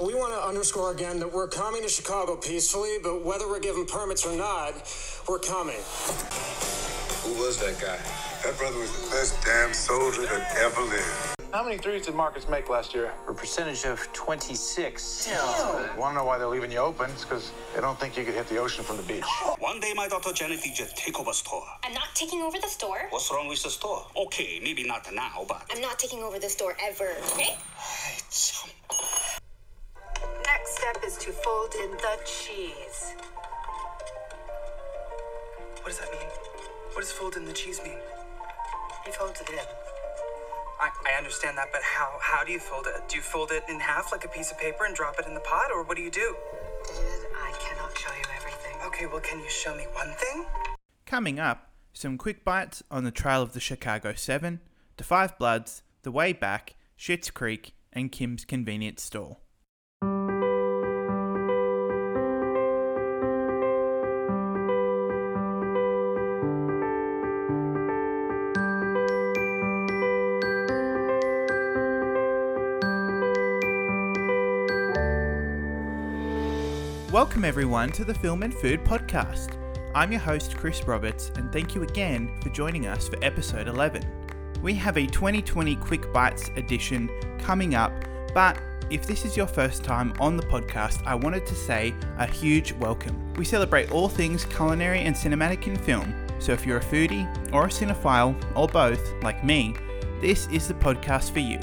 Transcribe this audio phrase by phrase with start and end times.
[0.00, 3.84] We want to underscore again that we're coming to Chicago peacefully, but whether we're given
[3.84, 4.74] permits or not,
[5.28, 5.74] we're coming.
[7.24, 7.98] Who was that guy?
[8.44, 11.34] That brother was the best damn soldier that ever lived.
[11.52, 13.12] How many threes did Marcus make last year?
[13.26, 15.30] A percentage of 26.
[15.96, 17.10] Want to know why they're leaving you open?
[17.10, 19.24] It's because they don't think you could hit the ocean from the beach.
[19.58, 21.66] One day my daughter Janet did just take over store.
[21.82, 23.08] I'm not taking over the store.
[23.10, 24.06] What's wrong with the store?
[24.16, 27.16] Okay, maybe not now, but I'm not taking over the store ever.
[27.32, 27.56] Okay?
[30.58, 33.14] Next step is to fold in the cheese.
[35.80, 36.28] What does that mean?
[36.92, 37.98] What does fold in the cheese mean?
[39.06, 39.58] He folds it in.
[40.80, 43.08] I, I understand that, but how how do you fold it?
[43.08, 45.34] Do you fold it in half like a piece of paper and drop it in
[45.34, 46.36] the pot, or what do you do?
[46.88, 48.76] David, I cannot show you everything.
[48.86, 50.44] Okay, well, can you show me one thing?
[51.06, 54.60] Coming up, some quick bites on the trial of the Chicago 7,
[54.96, 59.38] The Five Bloods, The Way Back, Schitt's Creek, and Kim's Convenience Store.
[77.18, 79.58] Welcome, everyone, to the Film and Food Podcast.
[79.92, 84.06] I'm your host, Chris Roberts, and thank you again for joining us for episode 11.
[84.62, 87.10] We have a 2020 Quick Bites edition
[87.40, 87.90] coming up,
[88.34, 88.56] but
[88.88, 92.70] if this is your first time on the podcast, I wanted to say a huge
[92.74, 93.34] welcome.
[93.34, 97.64] We celebrate all things culinary and cinematic in film, so if you're a foodie or
[97.64, 99.74] a cinephile, or both, like me,
[100.20, 101.58] this is the podcast for you.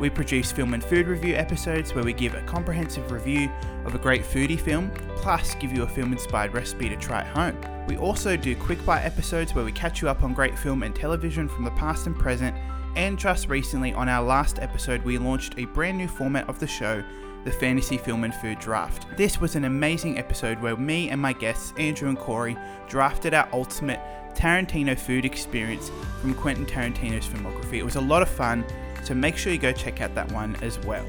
[0.00, 3.50] We produce film and food review episodes where we give a comprehensive review
[3.84, 7.26] of a great foodie film, plus give you a film inspired recipe to try at
[7.28, 7.56] home.
[7.86, 10.94] We also do quick bite episodes where we catch you up on great film and
[10.94, 12.56] television from the past and present.
[12.96, 16.66] And just recently, on our last episode, we launched a brand new format of the
[16.66, 17.02] show,
[17.44, 19.06] the Fantasy Film and Food Draft.
[19.16, 22.56] This was an amazing episode where me and my guests, Andrew and Corey,
[22.88, 24.00] drafted our ultimate
[24.34, 25.90] Tarantino food experience
[26.20, 27.74] from Quentin Tarantino's filmography.
[27.74, 28.64] It was a lot of fun,
[29.12, 31.06] so make sure you go check out that one as well.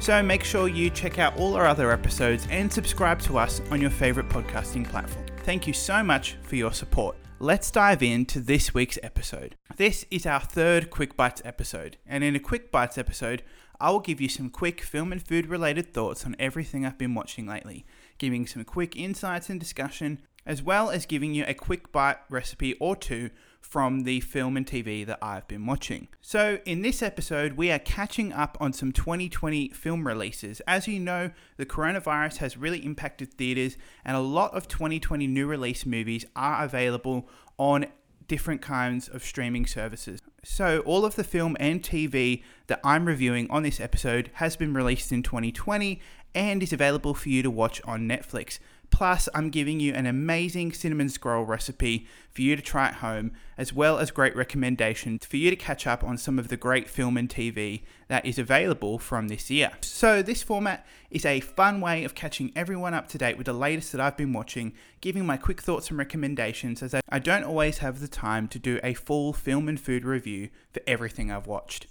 [0.00, 3.80] So make sure you check out all our other episodes and subscribe to us on
[3.80, 5.24] your favorite podcasting platform.
[5.44, 7.16] Thank you so much for your support.
[7.38, 9.54] Let's dive into this week's episode.
[9.76, 13.44] This is our third Quick Bites episode, and in a Quick Bites episode,
[13.80, 17.14] I will give you some quick film and food related thoughts on everything I've been
[17.14, 17.86] watching lately,
[18.18, 22.74] giving some quick insights and discussion, as well as giving you a quick bite recipe
[22.80, 23.30] or two
[23.64, 26.08] from the film and TV that I've been watching.
[26.20, 30.60] So, in this episode, we are catching up on some 2020 film releases.
[30.60, 35.46] As you know, the coronavirus has really impacted theaters, and a lot of 2020 new
[35.46, 37.26] release movies are available
[37.58, 37.86] on
[38.28, 40.20] different kinds of streaming services.
[40.44, 44.74] So, all of the film and TV that I'm reviewing on this episode has been
[44.74, 46.00] released in 2020
[46.34, 48.58] and is available for you to watch on Netflix.
[48.90, 53.32] Plus, I'm giving you an amazing cinnamon scroll recipe for you to try at home,
[53.56, 56.88] as well as great recommendations for you to catch up on some of the great
[56.88, 59.70] film and TV that is available from this year.
[59.80, 63.52] So, this format is a fun way of catching everyone up to date with the
[63.52, 67.78] latest that I've been watching, giving my quick thoughts and recommendations, as I don't always
[67.78, 71.86] have the time to do a full film and food review for everything I've watched.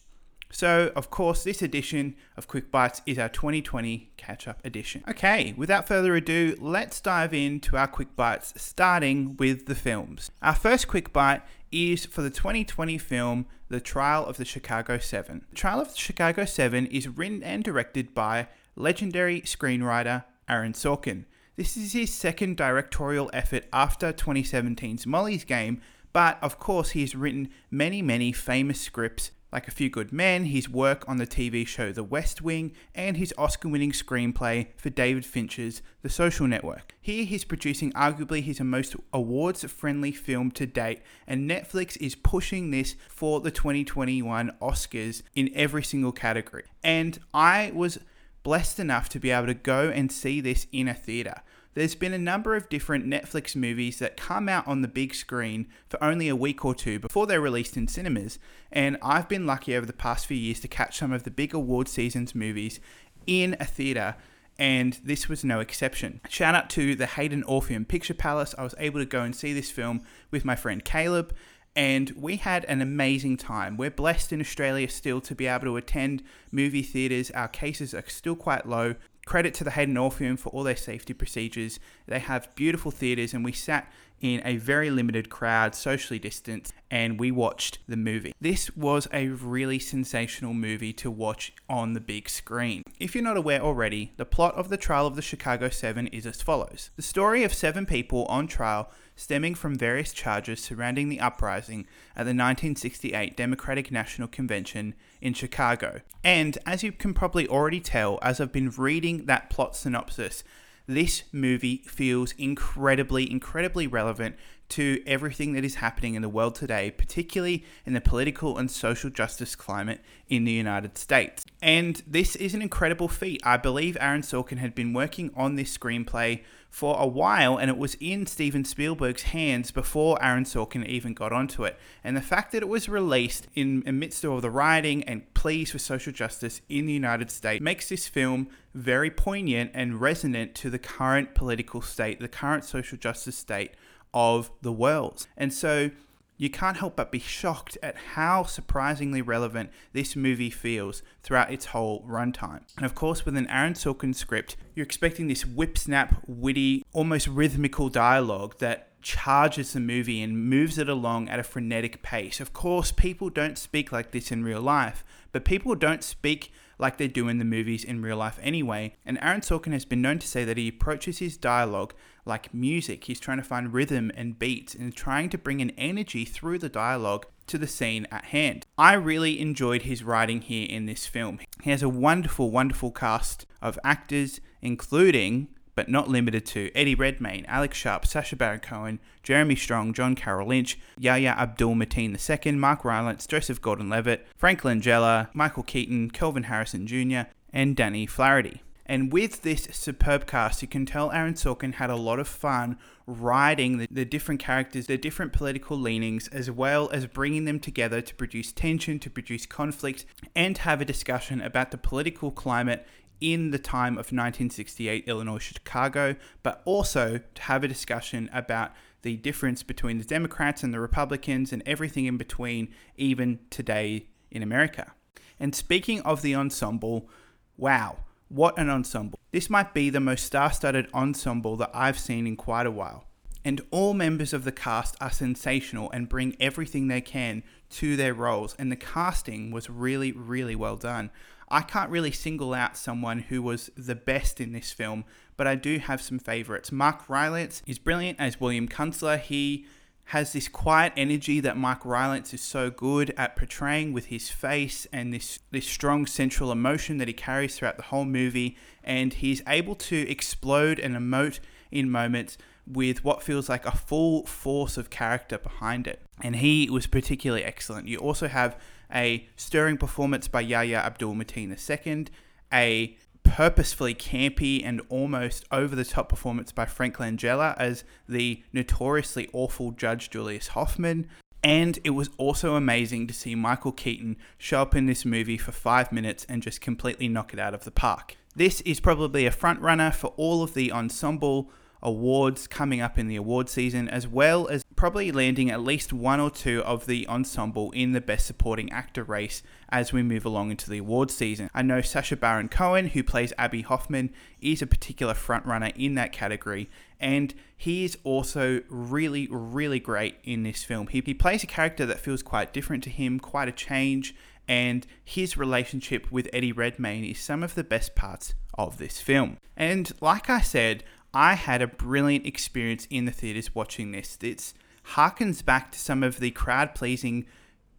[0.54, 5.04] So, of course, this edition of Quick Bites is our 2020 catch up edition.
[5.10, 10.30] Okay, without further ado, let's dive into our Quick Bites, starting with the films.
[10.44, 15.44] Our first Quick Bite is for the 2020 film The Trial of the Chicago 7.
[15.50, 21.26] The Trial of the Chicago 7 is written and directed by legendary screenwriter Aaron Sorkin.
[21.56, 25.82] This is his second directorial effort after 2017's Molly's Game,
[26.14, 30.46] but of course, he has written many, many famous scripts like A Few Good Men,
[30.46, 34.90] his work on the TV show The West Wing, and his Oscar winning screenplay for
[34.90, 36.96] David Fincher's The Social Network.
[37.00, 42.72] Here he's producing arguably his most awards friendly film to date, and Netflix is pushing
[42.72, 46.64] this for the 2021 Oscars in every single category.
[46.84, 48.00] And I was
[48.42, 51.42] blessed enough to be able to go and see this in a theatre.
[51.74, 55.68] There's been a number of different Netflix movies that come out on the big screen
[55.90, 58.38] for only a week or two before they're released in cinemas,
[58.72, 61.54] and I've been lucky over the past few years to catch some of the big
[61.54, 62.80] award seasons movies
[63.26, 64.16] in a theatre
[64.60, 66.22] and this was no exception.
[66.30, 68.54] Shout out to the Hayden Orpheum Picture Palace.
[68.58, 71.34] I was able to go and see this film with my friend Caleb,
[71.76, 73.78] and we had an amazing time.
[73.78, 76.22] We're blessed in Australia still to be able to attend
[76.52, 77.32] movie theatres.
[77.32, 81.14] Our cases are still quite low, credit to the Hayden Orpheum for all their safety
[81.14, 81.80] procedures.
[82.08, 83.92] They have beautiful theatres, and we sat
[84.24, 88.34] in a very limited crowd, socially distanced, and we watched the movie.
[88.40, 92.84] This was a really sensational movie to watch on the big screen.
[93.02, 96.26] If you're not aware already, the plot of the trial of the Chicago 7 is
[96.26, 101.20] as follows The story of seven people on trial stemming from various charges surrounding the
[101.20, 101.82] uprising
[102.16, 106.00] at the 1968 Democratic National Convention in Chicago.
[106.24, 110.46] And as you can probably already tell, as I've been reading that plot synopsis,
[110.88, 114.36] this movie feels incredibly, incredibly relevant
[114.70, 119.10] to everything that is happening in the world today, particularly in the political and social
[119.10, 121.46] justice climate in the United States.
[121.62, 123.42] And this is an incredible feat.
[123.44, 126.42] I believe Aaron Sorkin had been working on this screenplay
[126.74, 131.32] for a while and it was in Steven Spielberg's hands before Aaron Sorkin even got
[131.32, 131.78] onto it.
[132.04, 135.70] And the fact that it was released in amidst of all the rioting and pleas
[135.72, 140.72] for social justice in the United States makes this film very poignant and resonant to
[140.72, 143.74] the current political state, the current social justice state
[144.14, 145.28] of the world.
[145.38, 145.92] And so
[146.38, 151.68] you can't help but be shocked at how surprisingly relevant this movie feels throughout its
[151.68, 152.62] whole runtime.
[152.76, 157.28] And of course, with an Aaron Sorkin script, you're expecting this whip snap, witty, almost
[157.28, 162.40] rhythmical dialogue that charges the movie and moves it along at a frenetic pace.
[162.40, 166.98] Of course, people don't speak like this in real life, but people don't speak like
[166.98, 168.96] they do in the movies in real life anyway.
[169.06, 171.94] And Aaron Sorkin has been known to say that he approaches his dialogue
[172.26, 173.06] like music.
[173.06, 176.70] He's trying to find rhythm and beats and trying to bring an energy through the
[176.70, 178.66] dialogue to the scene at hand.
[178.78, 181.40] I really enjoyed his writing here in this film.
[181.62, 187.46] He has a wonderful, wonderful cast of actors, including but not limited to Eddie Redmayne,
[187.48, 192.86] Alex Sharp, Sacha Baron Cohen, Jeremy Strong, John Carroll Lynch, Yahya Abdul Mateen II, Mark
[192.86, 198.62] Rylance, Joseph Gordon Levitt, Frank Langella, Michael Keaton, Kelvin Harrison Jr., and Danny Flaherty.
[198.86, 202.78] And with this superb cast, you can tell Aaron Sorkin had a lot of fun
[203.08, 208.02] writing the, the, different characters, their different political leanings, as well as bringing them together
[208.02, 210.06] to produce tension, to produce conflict,
[210.36, 212.86] and have a discussion about the political climate
[213.24, 219.16] in the time of 1968 Illinois Chicago, but also to have a discussion about the
[219.16, 222.68] difference between the Democrats and the Republicans and everything in between,
[222.98, 224.92] even today in America.
[225.40, 227.10] And speaking of the ensemble,
[227.58, 229.18] wow, what an ensemble.
[229.32, 233.06] This might be the most star studded ensemble that I've seen in quite a while.
[233.46, 238.14] And all members of the cast are sensational and bring everything they can to their
[238.14, 241.10] roles, and the casting was really, really well done.
[241.54, 245.06] I can't really single out someone who was the best in this film,
[245.38, 246.72] but I do have some favorites.
[246.72, 249.20] Mark Rylance is brilliant as William Kunstler.
[249.20, 249.68] He
[250.06, 254.88] has this quiet energy that Mark Rylance is so good at portraying with his face
[254.92, 259.44] and this this strong central emotion that he carries throughout the whole movie and he's
[259.48, 261.40] able to explode and emote
[261.72, 262.36] in moments
[262.66, 266.02] with what feels like a full force of character behind it.
[266.22, 267.88] And he was particularly excellent.
[267.88, 268.60] You also have
[268.94, 272.08] a stirring performance by Yahya Abdul Mateen II,
[272.52, 279.30] a purposefully campy and almost over the top performance by Frank Langella as the notoriously
[279.34, 281.10] awful Judge Julius Hoffman.
[281.44, 285.52] And it was also amazing to see Michael Keaton show up in this movie for
[285.52, 288.18] five minutes and just completely knock it out of the park.
[288.36, 291.52] This is probably a front runner for all of the ensemble
[291.84, 296.20] awards coming up in the award season, as well as probably landing at least one
[296.20, 300.50] or two of the ensemble in the Best Supporting Actor race as we move along
[300.50, 301.50] into the award season.
[301.54, 306.12] I know Sacha Baron Cohen, who plays Abbie Hoffman, is a particular frontrunner in that
[306.12, 306.70] category,
[307.00, 310.88] and he is also really, really great in this film.
[310.88, 314.16] He, he plays a character that feels quite different to him, quite a change,
[314.48, 319.38] and his relationship with Eddie Redmayne is some of the best parts of this film.
[319.56, 324.18] And like I said, I had a brilliant experience in the theaters watching this.
[324.22, 324.54] It
[324.96, 327.26] harkens back to some of the crowd pleasing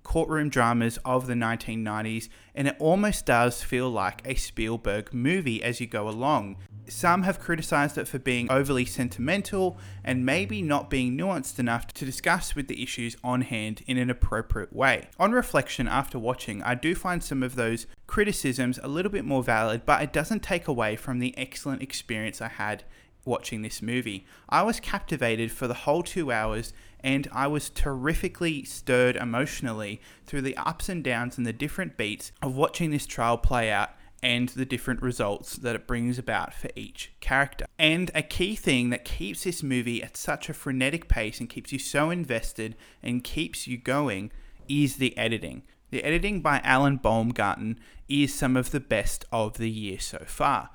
[0.05, 5.81] courtroom dramas of the 1990s, and it almost does feel like a Spielberg movie as
[5.81, 6.57] you go along.
[6.87, 12.05] Some have criticized it for being overly sentimental and maybe not being nuanced enough to
[12.05, 15.09] discuss with the issues on hand in an appropriate way.
[15.19, 19.43] On reflection, after watching, I do find some of those criticisms a little bit more
[19.43, 22.85] valid, but it doesn't take away from the excellent experience I had
[23.25, 24.27] watching this movie.
[24.49, 30.43] I was captivated for the whole two hours and I was terrifically stirred emotionally through
[30.43, 33.91] the ups and downs and the different beats of watching this trial play out
[34.23, 37.67] and the different results that it brings about for each character.
[37.79, 41.73] And a key thing that keeps this movie at such a frenetic pace and keeps
[41.73, 44.33] you so invested and keeps you going
[44.67, 45.63] is the editing.
[45.91, 47.79] The editing by Alan Baumgarten
[48.09, 50.71] is some of the best of the year so far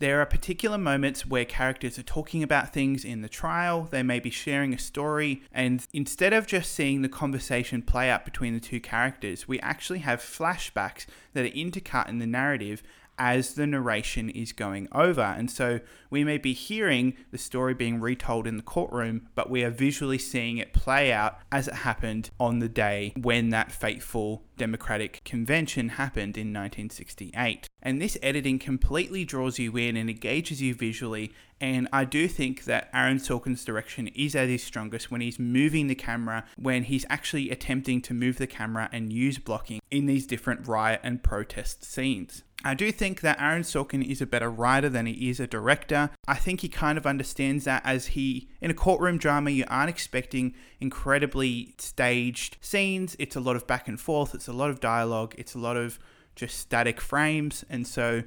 [0.00, 4.18] There are particular moments where characters are talking about things in the trial, they may
[4.18, 8.60] be sharing a story, and instead of just seeing the conversation play out between the
[8.60, 11.04] two characters, we actually have flashbacks
[11.34, 12.82] that are intercut in the narrative
[13.18, 15.20] as the narration is going over.
[15.20, 19.62] And so we may be hearing the story being retold in the courtroom, but we
[19.62, 24.44] are visually seeing it play out as it happened on the day when that fateful
[24.56, 27.66] Democratic convention happened in 1968.
[27.82, 31.32] And this editing completely draws you in and engages you visually.
[31.62, 35.86] And I do think that Aaron Sorkin's direction is at his strongest when he's moving
[35.86, 40.26] the camera, when he's actually attempting to move the camera and use blocking in these
[40.26, 42.44] different riot and protest scenes.
[42.64, 46.10] I do think that Aaron Sorkin is a better writer than he is a director.
[46.28, 49.90] I think he kind of understands that as he, in a courtroom drama, you aren't
[49.90, 53.16] expecting incredibly staged scenes.
[53.18, 55.76] It's a lot of back and forth, it's a lot of dialogue, it's a lot
[55.76, 55.98] of
[56.34, 57.64] just static frames.
[57.70, 58.24] And so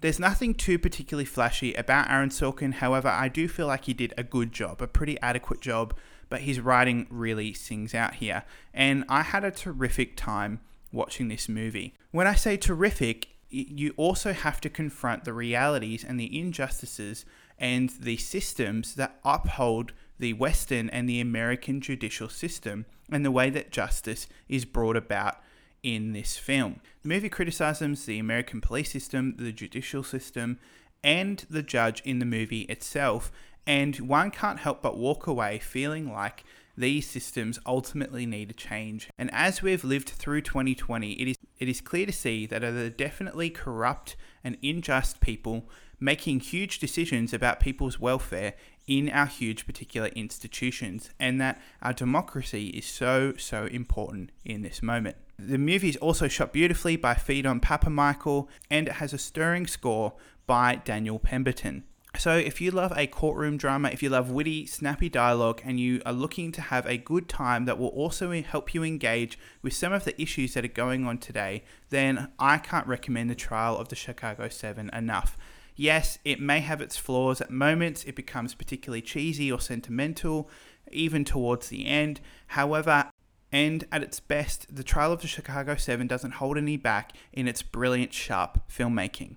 [0.00, 2.74] there's nothing too particularly flashy about Aaron Sorkin.
[2.74, 5.94] However, I do feel like he did a good job, a pretty adequate job,
[6.28, 8.44] but his writing really sings out here.
[8.72, 10.60] And I had a terrific time
[10.92, 11.94] watching this movie.
[12.10, 17.24] When I say terrific, you also have to confront the realities and the injustices
[17.58, 23.50] and the systems that uphold the Western and the American judicial system and the way
[23.50, 25.36] that justice is brought about
[25.82, 26.80] in this film.
[27.02, 30.58] The movie criticizes the American police system, the judicial system,
[31.04, 33.30] and the judge in the movie itself,
[33.66, 36.44] and one can't help but walk away feeling like
[36.76, 39.08] these systems ultimately need a change.
[39.18, 42.76] And as we've lived through 2020, it is it is clear to see that there
[42.76, 45.68] are definitely corrupt and unjust people
[45.98, 48.54] making huge decisions about people's welfare
[48.86, 54.82] in our huge particular institutions, and that our democracy is so, so important in this
[54.82, 55.16] moment.
[55.38, 60.14] The movie is also shot beautifully by Phedon Papamichael, and it has a stirring score
[60.46, 61.84] by Daniel Pemberton.
[62.18, 66.00] So, if you love a courtroom drama, if you love witty, snappy dialogue, and you
[66.06, 69.92] are looking to have a good time that will also help you engage with some
[69.92, 73.88] of the issues that are going on today, then I can't recommend the trial of
[73.88, 75.36] the Chicago 7 enough.
[75.74, 80.48] Yes, it may have its flaws at moments, it becomes particularly cheesy or sentimental,
[80.90, 82.20] even towards the end.
[82.48, 83.10] However,
[83.52, 87.46] and at its best, the trial of the Chicago 7 doesn't hold any back in
[87.46, 89.36] its brilliant, sharp filmmaking.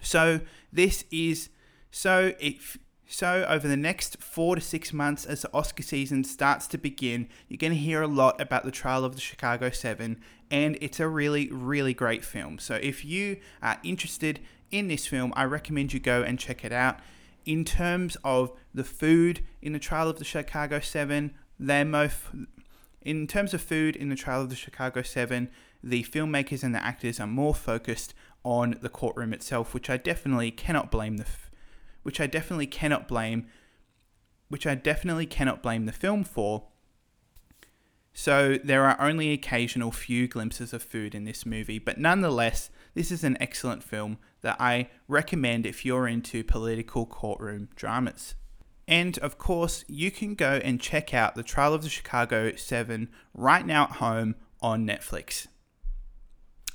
[0.00, 0.40] So,
[0.72, 1.50] this is
[1.94, 6.66] so if so over the next four to six months as the Oscar season starts
[6.66, 10.20] to begin, you're going to hear a lot about the trial of the Chicago Seven,
[10.50, 12.58] and it's a really, really great film.
[12.58, 14.40] So if you are interested
[14.72, 16.98] in this film, I recommend you go and check it out.
[17.44, 22.16] In terms of the food in the trial of the Chicago Seven, they're most
[23.02, 25.48] in terms of food in the trial of the Chicago Seven,
[25.80, 30.50] the filmmakers and the actors are more focused on the courtroom itself, which I definitely
[30.50, 31.26] cannot blame the
[32.04, 33.48] which I definitely cannot blame
[34.48, 36.68] which I definitely cannot blame the film for.
[38.12, 43.10] So there are only occasional few glimpses of food in this movie, but nonetheless, this
[43.10, 48.36] is an excellent film that I recommend if you're into political courtroom dramas.
[48.86, 53.08] And of course, you can go and check out The Trial of the Chicago 7
[53.32, 55.48] right now at home on Netflix.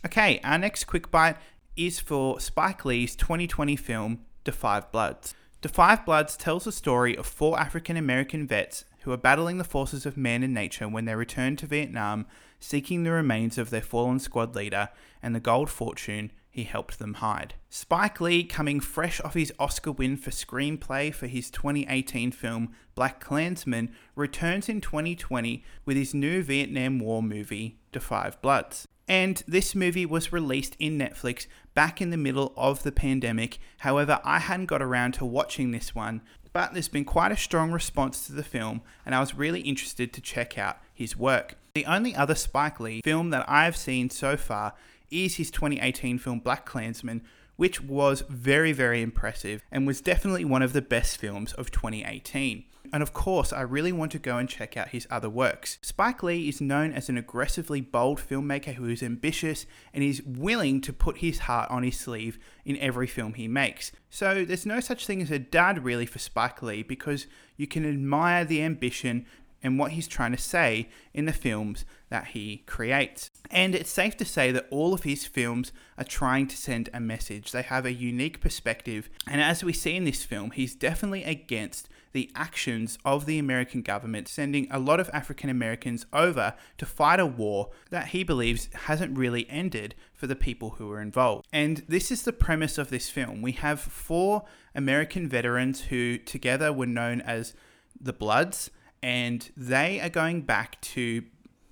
[0.06, 1.38] Okay, our next quick bite
[1.78, 5.36] is for Spike Lee's 2020 film Da 5 Bloods.
[5.62, 9.64] The 5 Bloods tells the story of four African American vets who are battling the
[9.64, 12.26] forces of man and nature when they return to Vietnam,
[12.60, 14.90] seeking the remains of their fallen squad leader
[15.22, 17.54] and the gold fortune he helped them hide.
[17.70, 23.20] Spike Lee, coming fresh off his Oscar win for screenplay for his 2018 film Black
[23.20, 28.88] Klansman, returns in 2020 with his new Vietnam War movie, The 5 Bloods.
[29.10, 33.58] And this movie was released in Netflix back in the middle of the pandemic.
[33.80, 36.22] However, I hadn't got around to watching this one,
[36.54, 40.14] but there's been quite a strong response to the film, and I was really interested
[40.14, 41.56] to check out his work.
[41.74, 44.74] The only other Spike Lee film that I've seen so far
[45.10, 47.24] is his 2018 film Black Klansman,
[47.56, 52.64] which was very, very impressive and was definitely one of the best films of 2018.
[52.92, 55.78] And of course, I really want to go and check out his other works.
[55.82, 60.82] Spike Lee is known as an aggressively bold filmmaker who is ambitious and is willing
[60.82, 63.92] to put his heart on his sleeve in every film he makes.
[64.10, 67.28] So there's no such thing as a dud really for Spike Lee because
[67.58, 69.26] you can admire the ambition
[69.62, 73.30] and what he's trying to say in the films that he creates.
[73.52, 77.00] And it's safe to say that all of his films are trying to send a
[77.00, 77.52] message.
[77.52, 81.90] They have a unique perspective, and as we see in this film, he's definitely against
[82.12, 87.20] the actions of the American government sending a lot of African Americans over to fight
[87.20, 91.48] a war that he believes hasn't really ended for the people who were involved.
[91.54, 93.42] And this is the premise of this film.
[93.42, 94.44] We have four
[94.76, 97.54] American veterans who together were known as
[98.00, 98.70] the Bloods,
[99.02, 101.24] and they are going back to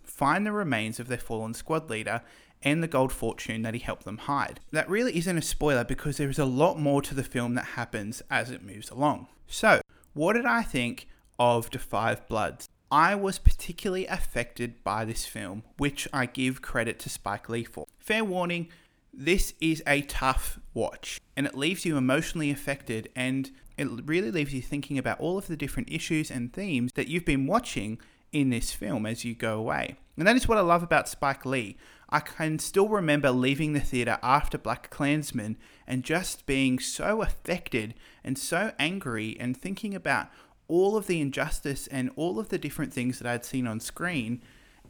[0.04, 2.22] find the remains of their fallen squad leader
[2.64, 4.60] and the gold fortune that he helped them hide.
[4.72, 7.66] That really isn't a spoiler because there is a lot more to the film that
[7.66, 9.28] happens as it moves along.
[9.48, 9.82] So,
[10.18, 11.08] what did I think
[11.38, 12.68] of *The 5 Bloods?
[12.92, 17.86] I was particularly affected by this film, which I give credit to Spike Lee for.
[18.00, 18.70] Fair warning,
[19.14, 24.54] this is a tough watch and it leaves you emotionally affected and it really leaves
[24.54, 28.00] you thinking about all of the different issues and themes that you've been watching
[28.32, 29.98] in this film as you go away.
[30.18, 31.78] And that is what I love about Spike Lee.
[32.10, 37.96] I can still remember leaving the theatre after Black Klansman and just being so affected
[38.24, 40.30] and so angry and thinking about
[40.70, 44.42] all of the injustice and all of the different things that I'd seen on screen.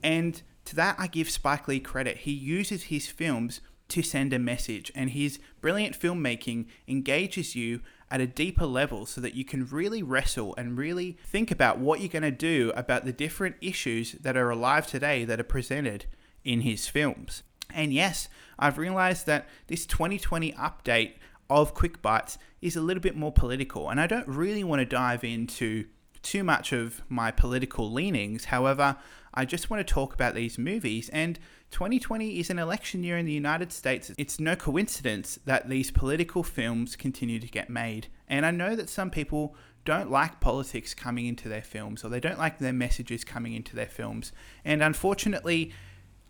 [0.04, 2.18] And to that, I give Spike Lee credit.
[2.18, 7.80] He uses his films to send a message, and his brilliant filmmaking engages you
[8.12, 12.00] at a deeper level so that you can really wrestle and really think about what
[12.00, 16.06] you're going to do about the different issues that are alive today that are presented
[16.48, 17.44] in his films.
[17.74, 21.14] And yes, I've realized that this 2020 update
[21.50, 24.86] of Quick Bites is a little bit more political, and I don't really want to
[24.86, 25.86] dive into
[26.24, 28.46] too much of my political leanings.
[28.46, 28.98] However,
[29.34, 31.38] I just want to talk about these movies, and
[31.72, 34.12] 2020 is an election year in the United States.
[34.18, 38.90] It's no coincidence that these political films continue to get made, and I know that
[38.90, 43.24] some people don't like politics coming into their films, or they don't like their messages
[43.24, 44.32] coming into their films,
[44.66, 45.72] and unfortunately,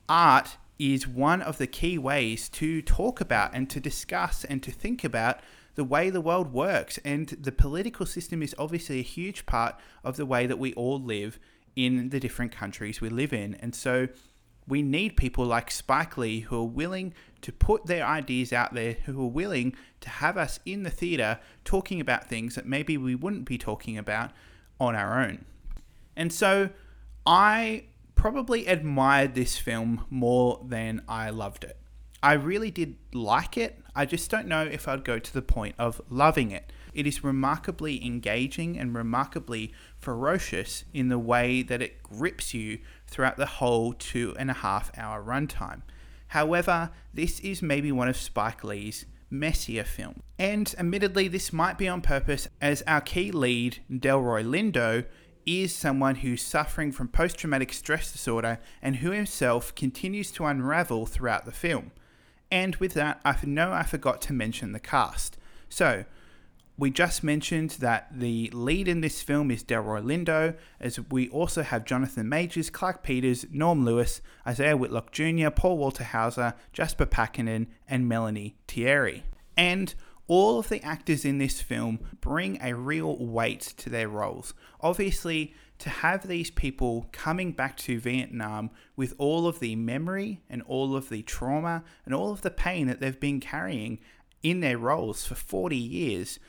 [0.09, 4.71] art is one of the key ways to talk about and to discuss and to
[4.71, 5.39] think about
[5.75, 6.99] the way the world works.
[7.03, 10.99] And the political system is obviously a huge part of the way that we all
[10.99, 11.39] live
[11.75, 13.55] in the different countries we live in.
[13.55, 14.07] And so
[14.67, 18.93] we need people like Spike Lee who are willing to put their ideas out there,
[19.05, 23.15] who are willing to have us in the theatre talking about things that maybe we
[23.15, 24.31] wouldn't be talking about
[24.79, 25.45] on our own.
[26.15, 26.71] And so
[27.25, 27.83] I
[28.17, 31.77] probably admired this film more than I loved it.
[32.21, 33.79] I really did like it.
[33.95, 36.73] I just don't know if I'd go to the point of loving it.
[36.93, 43.37] It is remarkably engaging and remarkably ferocious in the way that it grips you throughout
[43.37, 45.83] the whole two and a half hour runtime.
[46.29, 50.21] However, this is maybe one of Spike Lee's messier films.
[50.39, 55.05] And admittedly, this might be on purpose as our key lead, Delroy Lindo,
[55.47, 61.05] is someone who's suffering from post traumatic stress disorder and who himself continues to unravel
[61.05, 61.91] throughout the film.
[62.51, 65.37] And with that, I know I forgot to mention the cast.
[65.69, 66.05] So,
[66.79, 71.63] we just mentioned that the lead in this film is Delroy Lindo, as we also
[71.63, 77.65] have Jonathan Majors, Clarke Peters, Norm Lewis, Isaiah Whitlock Jr., Paul Walter Hauser, Jasper Pääkkönen,
[77.87, 79.23] and Melanie Thierry.
[79.57, 79.95] And
[80.27, 84.53] all of the actors in this film bring a real weight to their roles.
[84.81, 90.61] Obviously, to have these people coming back to Vietnam with all of the memory and
[90.63, 93.99] all of the trauma and all of the pain that they've been carrying
[94.41, 96.39] in their roles for 40 years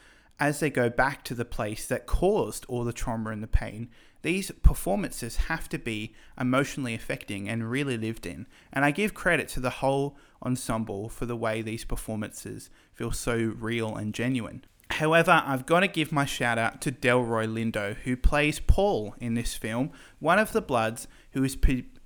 [0.41, 3.89] as they go back to the place that caused all the trauma and the pain,
[4.23, 8.47] these performances have to be emotionally affecting and really lived in.
[8.73, 13.37] And I give credit to the whole ensemble for the way these performances feel so
[13.37, 14.65] real and genuine.
[14.91, 19.35] However, I've got to give my shout out to Delroy Lindo, who plays Paul in
[19.35, 21.57] this film, one of the Bloods who is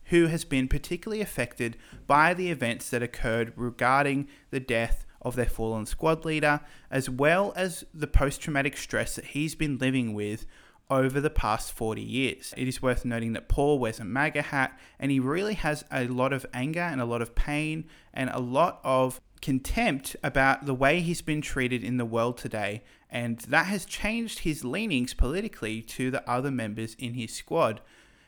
[0.07, 5.47] who has been particularly affected by the events that occurred regarding the death of their
[5.47, 10.45] fallen squad leader, as well as the post traumatic stress that he's been living with
[10.91, 12.53] over the past 40 years.
[12.57, 16.07] It is worth noting that Paul wears a MAGA hat and he really has a
[16.07, 20.75] lot of anger and a lot of pain and a lot of contempt about the
[20.75, 22.83] way he's been treated in the world today.
[23.11, 27.81] And that has changed his leanings politically to the other members in his squad.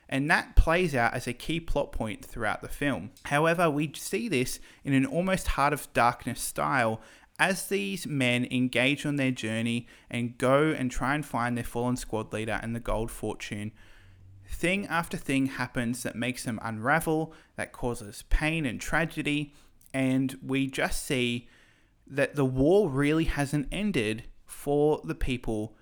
[0.09, 3.12] And that plays out as a key plot point throughout the film.
[3.25, 7.01] However, we see this in an almost Heart of Darkness style
[7.38, 11.97] as these men engage on their journey and go and try and find their fallen
[11.97, 13.73] squad leader and the gold fortune,
[14.49, 19.53] thing after thing happens that makes them unravel, that causes pain and tragedy,
[19.92, 21.49] and we just see
[22.07, 25.77] that the war really hasn't ended for the people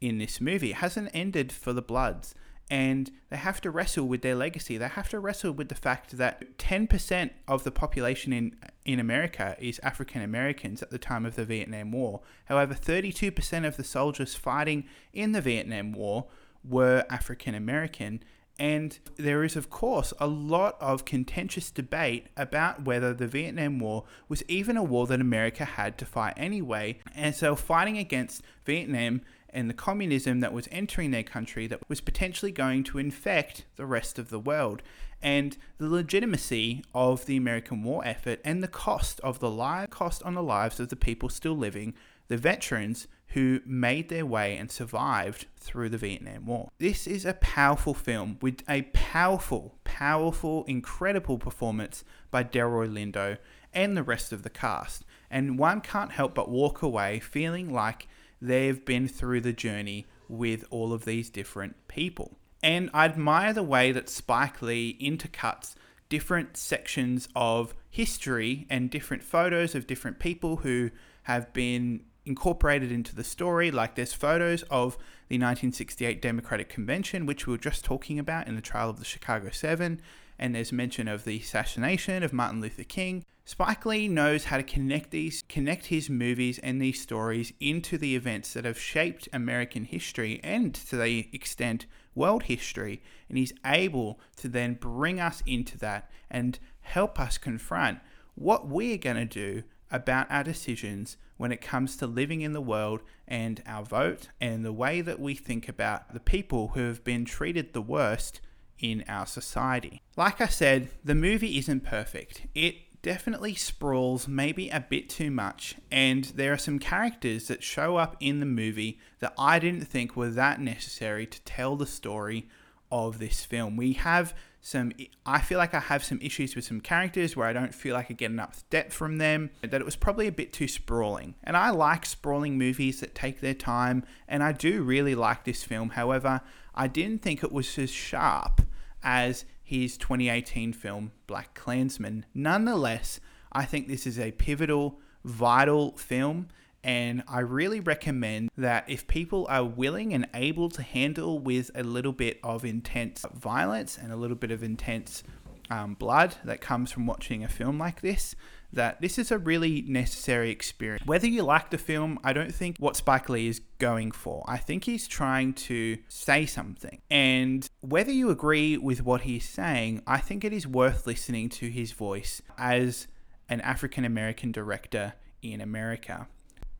[0.00, 0.70] in this movie.
[0.70, 2.34] It hasn't ended for the Bloods.
[2.74, 4.76] And they have to wrestle with their legacy.
[4.76, 9.54] They have to wrestle with the fact that 10% of the population in in America
[9.60, 12.20] is African Americans at the time of the Vietnam War.
[12.46, 16.26] However, 32% of the soldiers fighting in the Vietnam War
[16.68, 18.24] were African American.
[18.58, 24.04] And there is, of course, a lot of contentious debate about whether the Vietnam War
[24.28, 26.98] was even a war that America had to fight anyway.
[27.14, 29.22] And so, fighting against Vietnam
[29.54, 33.86] and the communism that was entering their country that was potentially going to infect the
[33.86, 34.82] rest of the world
[35.22, 40.22] and the legitimacy of the American war effort and the cost of the life cost
[40.22, 41.94] on the lives of the people still living,
[42.28, 46.70] the veterans who made their way and survived through the Vietnam War.
[46.78, 53.38] This is a powerful film with a powerful, powerful, incredible performance by Delroy Lindo
[53.72, 55.04] and the rest of the cast.
[55.30, 58.06] And one can't help but walk away feeling like
[58.46, 62.36] they've been through the journey with all of these different people.
[62.62, 65.74] And I admire the way that Spike Lee intercuts
[66.08, 70.90] different sections of history and different photos of different people who
[71.24, 73.70] have been incorporated into the story.
[73.70, 74.94] Like there's photos of
[75.28, 79.04] the 1968 Democratic Convention, which we were just talking about in the trial of the
[79.04, 80.00] Chicago Seven,
[80.38, 83.24] and there's mention of the assassination of Martin Luther King.
[83.44, 88.16] Spike Lee knows how to connect these, connect his movies and these stories into the
[88.16, 94.18] events that have shaped American history and to the extent world history, and he's able
[94.36, 97.98] to then bring us into that and help us confront
[98.34, 102.60] what we're going to do about our decisions when it comes to living in the
[102.60, 107.04] world and our vote and the way that we think about the people who have
[107.04, 108.40] been treated the worst
[108.78, 110.02] in our society.
[110.16, 112.42] Like I said, the movie isn't perfect.
[112.54, 117.96] It definitely sprawls maybe a bit too much, and there are some characters that show
[117.96, 122.48] up in the movie that I didn't think were that necessary to tell the story
[122.90, 123.76] of this film.
[123.76, 124.92] We have some,
[125.26, 128.10] I feel like I have some issues with some characters where I don't feel like
[128.10, 131.34] I get enough depth from them, that it was probably a bit too sprawling.
[131.44, 135.62] And I like sprawling movies that take their time, and I do really like this
[135.62, 135.90] film.
[135.90, 136.40] However,
[136.74, 138.62] I didn't think it was as sharp
[139.02, 142.26] as his 2018 film Black Klansman.
[142.34, 143.20] Nonetheless,
[143.52, 146.48] I think this is a pivotal, vital film,
[146.82, 151.82] and I really recommend that if people are willing and able to handle with a
[151.82, 155.22] little bit of intense violence and a little bit of intense
[155.70, 158.36] um, blood that comes from watching a film like this,
[158.74, 161.06] that this is a really necessary experience.
[161.06, 164.44] Whether you like the film, I don't think what Spike Lee is going for.
[164.46, 167.00] I think he's trying to say something.
[167.10, 171.68] And whether you agree with what he's saying, I think it is worth listening to
[171.68, 173.06] his voice as
[173.48, 176.28] an African American director in America.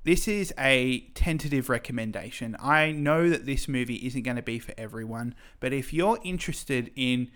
[0.05, 2.57] This is a tentative recommendation.
[2.61, 6.91] I know that this movie isn't going to be for everyone, but if you're interested
[6.95, 7.31] in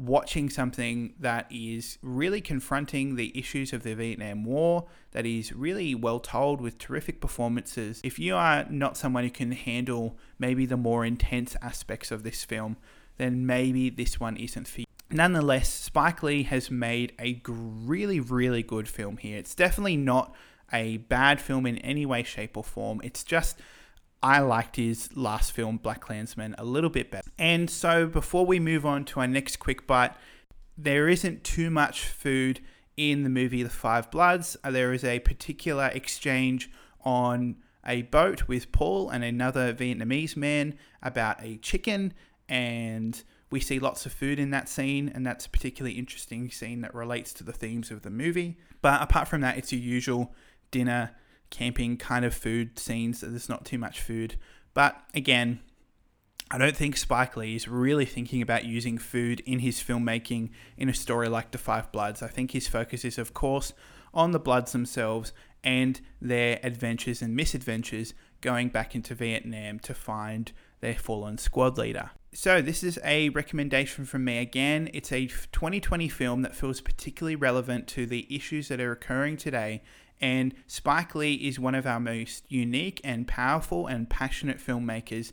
[0.00, 5.94] watching something that is really confronting the issues of the Vietnam War, that is really
[5.94, 8.00] well told with terrific performances.
[8.02, 12.44] If you are not someone who can handle maybe the more intense aspects of this
[12.44, 12.76] film,
[13.18, 14.86] then maybe this one isn't for you.
[15.10, 19.38] Nonetheless, Spike Lee has made a really, really good film here.
[19.38, 20.34] It's definitely not
[20.72, 23.00] a bad film in any way, shape, or form.
[23.02, 23.58] It's just
[24.22, 27.30] I liked his last film, Black Klansman, a little bit better.
[27.38, 30.12] And so before we move on to our next quick bite,
[30.76, 32.60] there isn't too much food
[32.96, 34.56] in the movie The Five Bloods.
[34.62, 36.70] Uh, there is a particular exchange
[37.02, 37.56] on
[37.86, 42.12] a boat with Paul and another Vietnamese man about a chicken,
[42.46, 46.82] and we see lots of food in that scene, and that's a particularly interesting scene
[46.82, 48.58] that relates to the themes of the movie.
[48.82, 50.34] But apart from that, it's your usual
[50.70, 51.12] dinner
[51.50, 53.20] camping kind of food scenes.
[53.20, 54.36] There's not too much food.
[54.74, 55.60] But again,
[56.50, 60.88] I don't think Spike Lee is really thinking about using food in his filmmaking in
[60.88, 62.22] a story like The Five Bloods.
[62.22, 63.72] I think his focus is, of course,
[64.12, 65.32] on the Bloods themselves
[65.62, 72.10] and their adventures and misadventures going back into Vietnam to find their fallen squad leader.
[72.32, 74.88] So, this is a recommendation from me again.
[74.94, 79.82] It's a 2020 film that feels particularly relevant to the issues that are occurring today
[80.20, 85.32] and Spike Lee is one of our most unique and powerful and passionate filmmakers.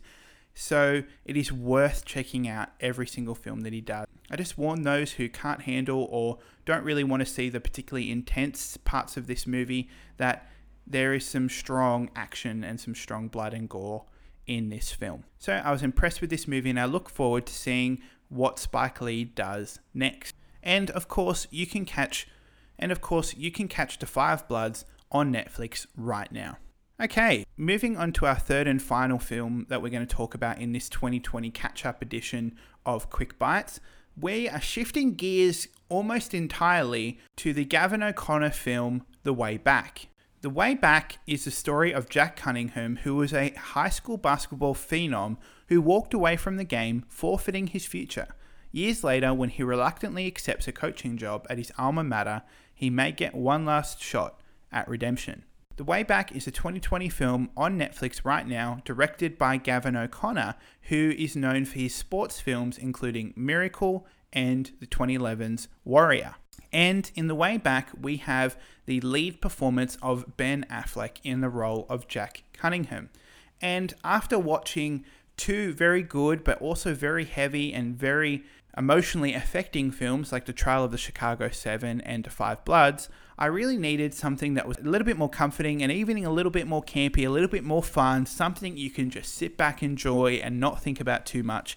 [0.54, 4.06] So it is worth checking out every single film that he does.
[4.30, 8.10] I just warn those who can't handle or don't really want to see the particularly
[8.10, 10.50] intense parts of this movie that
[10.86, 14.06] there is some strong action and some strong blood and gore
[14.46, 15.24] in this film.
[15.38, 19.00] So I was impressed with this movie and I look forward to seeing what Spike
[19.00, 20.34] Lee does next.
[20.62, 22.26] And of course, you can catch
[22.78, 26.58] and of course, you can catch The Five Bloods on Netflix right now.
[27.00, 30.58] Okay, moving on to our third and final film that we're going to talk about
[30.58, 33.78] in this 2020 catch up edition of Quick Bites.
[34.20, 40.08] We are shifting gears almost entirely to the Gavin O'Connor film The Way Back.
[40.40, 44.74] The Way Back is the story of Jack Cunningham, who was a high school basketball
[44.74, 45.36] phenom
[45.68, 48.28] who walked away from the game, forfeiting his future.
[48.72, 52.42] Years later, when he reluctantly accepts a coaching job at his alma mater,
[52.78, 54.38] he may get one last shot
[54.70, 55.42] at redemption.
[55.78, 60.54] The Way Back is a 2020 film on Netflix right now, directed by Gavin O'Connor,
[60.82, 66.36] who is known for his sports films including Miracle and the 2011's Warrior.
[66.72, 71.48] And in The Way Back, we have the lead performance of Ben Affleck in the
[71.48, 73.10] role of Jack Cunningham.
[73.60, 75.04] And after watching
[75.36, 78.44] two very good but also very heavy and very
[78.78, 83.46] emotionally affecting films like The Trial of the Chicago 7 and Da 5 Bloods, I
[83.46, 86.66] really needed something that was a little bit more comforting and even a little bit
[86.66, 90.60] more campy, a little bit more fun, something you can just sit back, enjoy, and
[90.60, 91.76] not think about too much.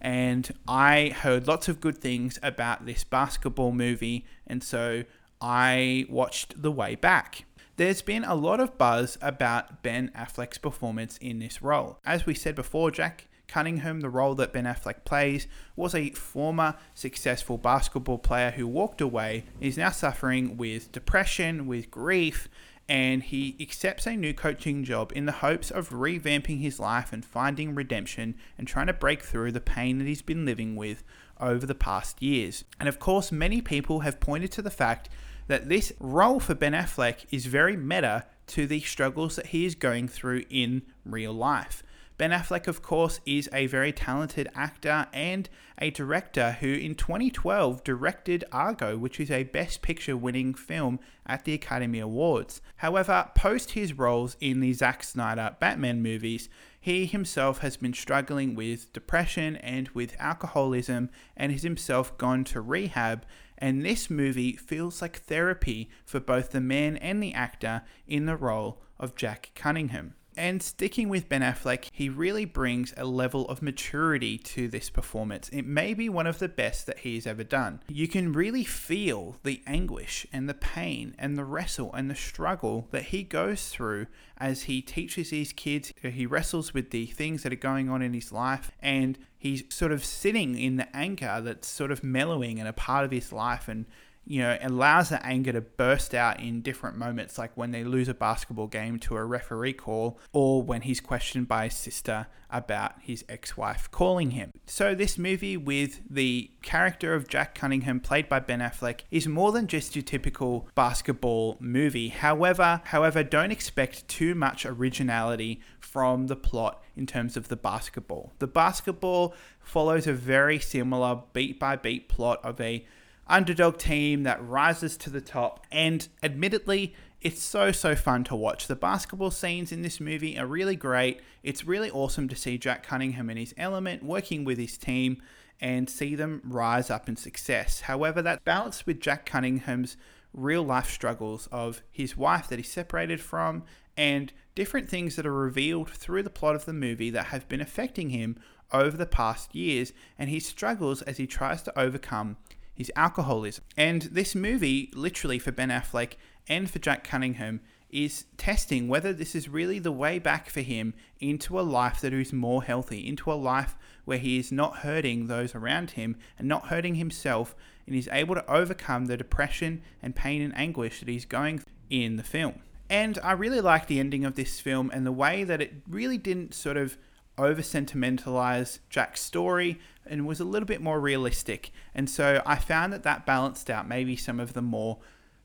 [0.00, 5.04] And I heard lots of good things about this basketball movie, and so
[5.40, 7.44] I watched The Way Back.
[7.76, 11.98] There's been a lot of buzz about Ben Affleck's performance in this role.
[12.04, 16.74] As we said before, Jack Cunningham, the role that Ben Affleck plays, was a former
[16.94, 22.48] successful basketball player who walked away, is now suffering with depression, with grief,
[22.88, 27.26] and he accepts a new coaching job in the hopes of revamping his life and
[27.26, 31.04] finding redemption and trying to break through the pain that he's been living with
[31.38, 32.64] over the past years.
[32.80, 35.10] And of course, many people have pointed to the fact
[35.46, 39.74] that this role for Ben Affleck is very meta to the struggles that he is
[39.74, 41.82] going through in real life.
[42.18, 45.48] Ben Affleck, of course, is a very talented actor and
[45.78, 51.44] a director who in 2012 directed Argo, which is a Best Picture winning film at
[51.44, 52.60] the Academy Awards.
[52.76, 56.48] However, post his roles in the Zack Snyder Batman movies,
[56.78, 62.60] he himself has been struggling with depression and with alcoholism and has himself gone to
[62.60, 63.24] rehab.
[63.56, 68.36] And this movie feels like therapy for both the man and the actor in the
[68.36, 70.14] role of Jack Cunningham.
[70.36, 75.48] And sticking with Ben Affleck, he really brings a level of maturity to this performance.
[75.50, 77.82] It may be one of the best that he's ever done.
[77.88, 82.88] You can really feel the anguish and the pain and the wrestle and the struggle
[82.90, 84.06] that he goes through
[84.38, 85.92] as he teaches these kids.
[86.02, 89.92] He wrestles with the things that are going on in his life and he's sort
[89.92, 93.68] of sitting in the anchor that's sort of mellowing and a part of his life
[93.68, 93.86] and
[94.24, 98.08] you know, allows that anger to burst out in different moments, like when they lose
[98.08, 102.94] a basketball game to a referee call, or when he's questioned by his sister about
[103.00, 104.52] his ex wife calling him.
[104.66, 109.50] So, this movie with the character of Jack Cunningham, played by Ben Affleck, is more
[109.50, 112.08] than just your typical basketball movie.
[112.08, 118.32] However, however, don't expect too much originality from the plot in terms of the basketball.
[118.38, 122.86] The basketball follows a very similar beat by beat plot of a
[123.26, 125.66] underdog team that rises to the top.
[125.70, 128.66] And admittedly, it's so, so fun to watch.
[128.66, 131.20] The basketball scenes in this movie are really great.
[131.42, 135.22] It's really awesome to see Jack Cunningham in his element, working with his team,
[135.60, 137.82] and see them rise up in success.
[137.82, 139.96] However, that balanced with Jack Cunningham's
[140.34, 143.62] real life struggles of his wife that he's separated from
[143.96, 147.60] and different things that are revealed through the plot of the movie that have been
[147.60, 148.36] affecting him
[148.72, 152.36] over the past years and his struggles as he tries to overcome
[152.74, 153.64] his alcoholism.
[153.76, 156.14] And this movie, literally for Ben Affleck
[156.48, 160.94] and for Jack Cunningham, is testing whether this is really the way back for him
[161.20, 165.26] into a life that is more healthy, into a life where he is not hurting
[165.26, 167.54] those around him and not hurting himself,
[167.86, 172.16] and is able to overcome the depression and pain and anguish that he's going in
[172.16, 172.60] the film.
[172.88, 176.18] And I really like the ending of this film and the way that it really
[176.18, 176.96] didn't sort of
[177.38, 181.70] over sentimentalize Jack's story and was a little bit more realistic.
[181.94, 184.98] And so I found that that balanced out maybe some of the more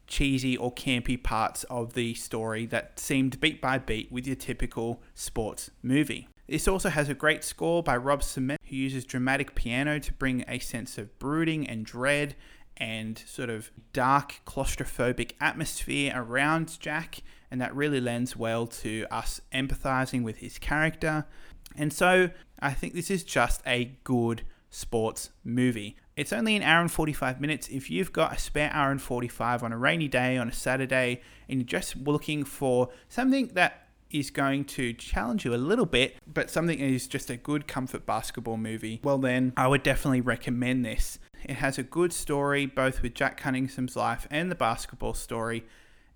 [0.08, 5.02] cheesy or campy parts of the story that seemed beat by beat with your typical
[5.13, 6.28] sports movie.
[6.47, 10.45] This also has a great score by Rob Simonsen, who uses dramatic piano to bring
[10.47, 12.36] a sense of brooding and dread
[12.78, 17.21] and sort of dark claustrophobic atmosphere around Jack,
[17.52, 21.26] and that really lends well to us empathizing with his character.
[21.75, 25.95] And so I think this is just a good sports movie.
[26.15, 27.67] It's only an hour and 45 minutes.
[27.69, 31.21] If you've got a spare hour and 45 on a rainy day, on a Saturday,
[31.47, 36.15] and you're just looking for something that is going to challenge you a little bit,
[36.25, 40.21] but something that is just a good comfort basketball movie, well, then I would definitely
[40.21, 41.19] recommend this.
[41.43, 45.65] It has a good story, both with Jack Cunningham's life and the basketball story,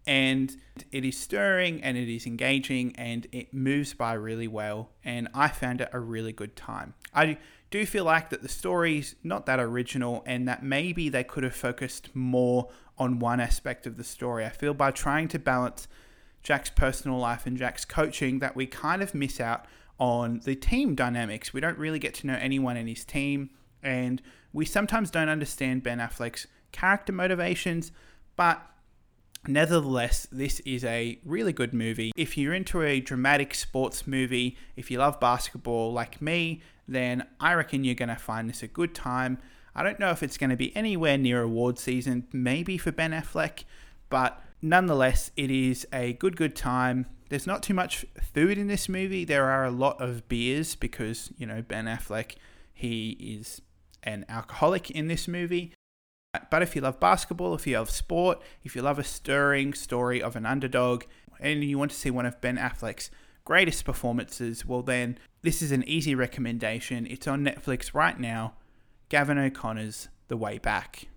[0.08, 0.58] and
[0.92, 5.48] it is stirring and it is engaging and it moves by really well and I
[5.50, 6.94] found it a really good time.
[7.14, 7.38] I
[7.70, 11.56] do feel like that the story's not that original and that maybe they could have
[11.56, 14.46] focused more on one aspect of the story.
[14.46, 15.88] I feel by trying to balance
[16.44, 19.66] Jack's personal life and Jack's coaching that we kind of miss out
[20.00, 21.54] on the team dynamics.
[21.54, 23.52] We don't really get to know anyone in his team
[23.84, 27.92] and we sometimes don't understand Ben Affleck's character motivations,
[28.36, 28.62] but
[29.48, 32.12] Nevertheless, this is a really good movie.
[32.16, 37.54] If you're into a dramatic sports movie, if you love basketball like me, then I
[37.54, 39.40] reckon you're going to find this a good time.
[39.74, 43.12] I don't know if it's going to be anywhere near award season, maybe for Ben
[43.12, 43.64] Affleck,
[44.10, 47.08] but nonetheless, it is a good, good time.
[47.30, 49.26] There's not too much food in this movie.
[49.26, 52.36] There are a lot of beers because, you know, Ben Affleck,
[52.74, 53.62] he is
[54.04, 55.74] an alcoholic in this movie.
[56.50, 60.22] But if you love basketball, if you love sport, if you love a stirring story
[60.22, 61.04] of an underdog,
[61.42, 63.12] and you want to see one of Ben Affleck's
[63.44, 67.06] greatest performances, well, then this is an easy recommendation.
[67.08, 68.54] It's on Netflix right now
[69.10, 71.08] Gavin O'Connor's The Way Back.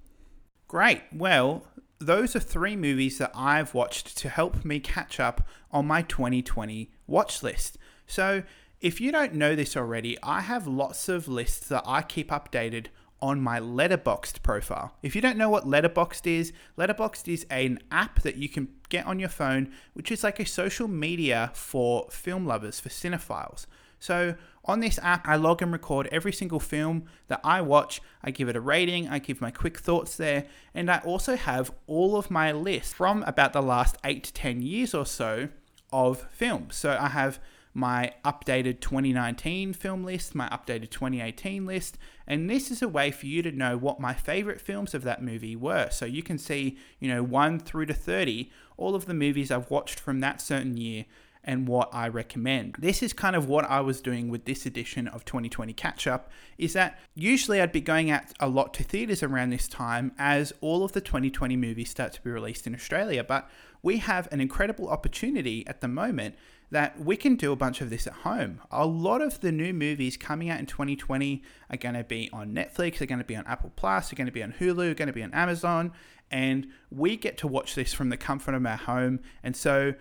[0.66, 1.02] Great.
[1.12, 1.68] Well,
[2.00, 6.90] those are three movies that I've watched to help me catch up on my 2020
[7.06, 7.78] watch list.
[8.06, 8.42] So,
[8.80, 12.88] if you don't know this already, I have lots of lists that I keep updated
[13.24, 14.92] on my Letterboxd profile.
[15.02, 19.06] If you don't know what Letterboxd is, Letterboxd is an app that you can get
[19.06, 23.64] on your phone, which is like a social media for film lovers, for cinephiles.
[23.98, 24.34] So
[24.66, 28.02] on this app, I log and record every single film that I watch.
[28.22, 31.72] I give it a rating, I give my quick thoughts there, and I also have
[31.86, 35.48] all of my lists from about the last eight to 10 years or so
[35.90, 36.76] of films.
[36.76, 37.40] So I have
[37.72, 43.26] my updated 2019 film list, my updated 2018 list, and this is a way for
[43.26, 45.88] you to know what my favorite films of that movie were.
[45.90, 49.70] So you can see, you know, 1 through to 30, all of the movies I've
[49.70, 51.04] watched from that certain year
[51.44, 52.76] and what I recommend.
[52.78, 56.30] This is kind of what I was doing with this edition of 2020 Catch Up
[56.56, 60.52] is that usually I'd be going out a lot to theaters around this time as
[60.62, 63.48] all of the 2020 movies start to be released in Australia, but
[63.82, 66.34] we have an incredible opportunity at the moment
[66.70, 68.60] that we can do a bunch of this at home.
[68.70, 72.54] A lot of the new movies coming out in 2020 are going to be on
[72.54, 74.94] Netflix, they're going to be on Apple Plus, they're going to be on Hulu, they're
[74.94, 75.92] going to be on Amazon,
[76.30, 79.20] and we get to watch this from the comfort of our home.
[79.42, 79.94] And so,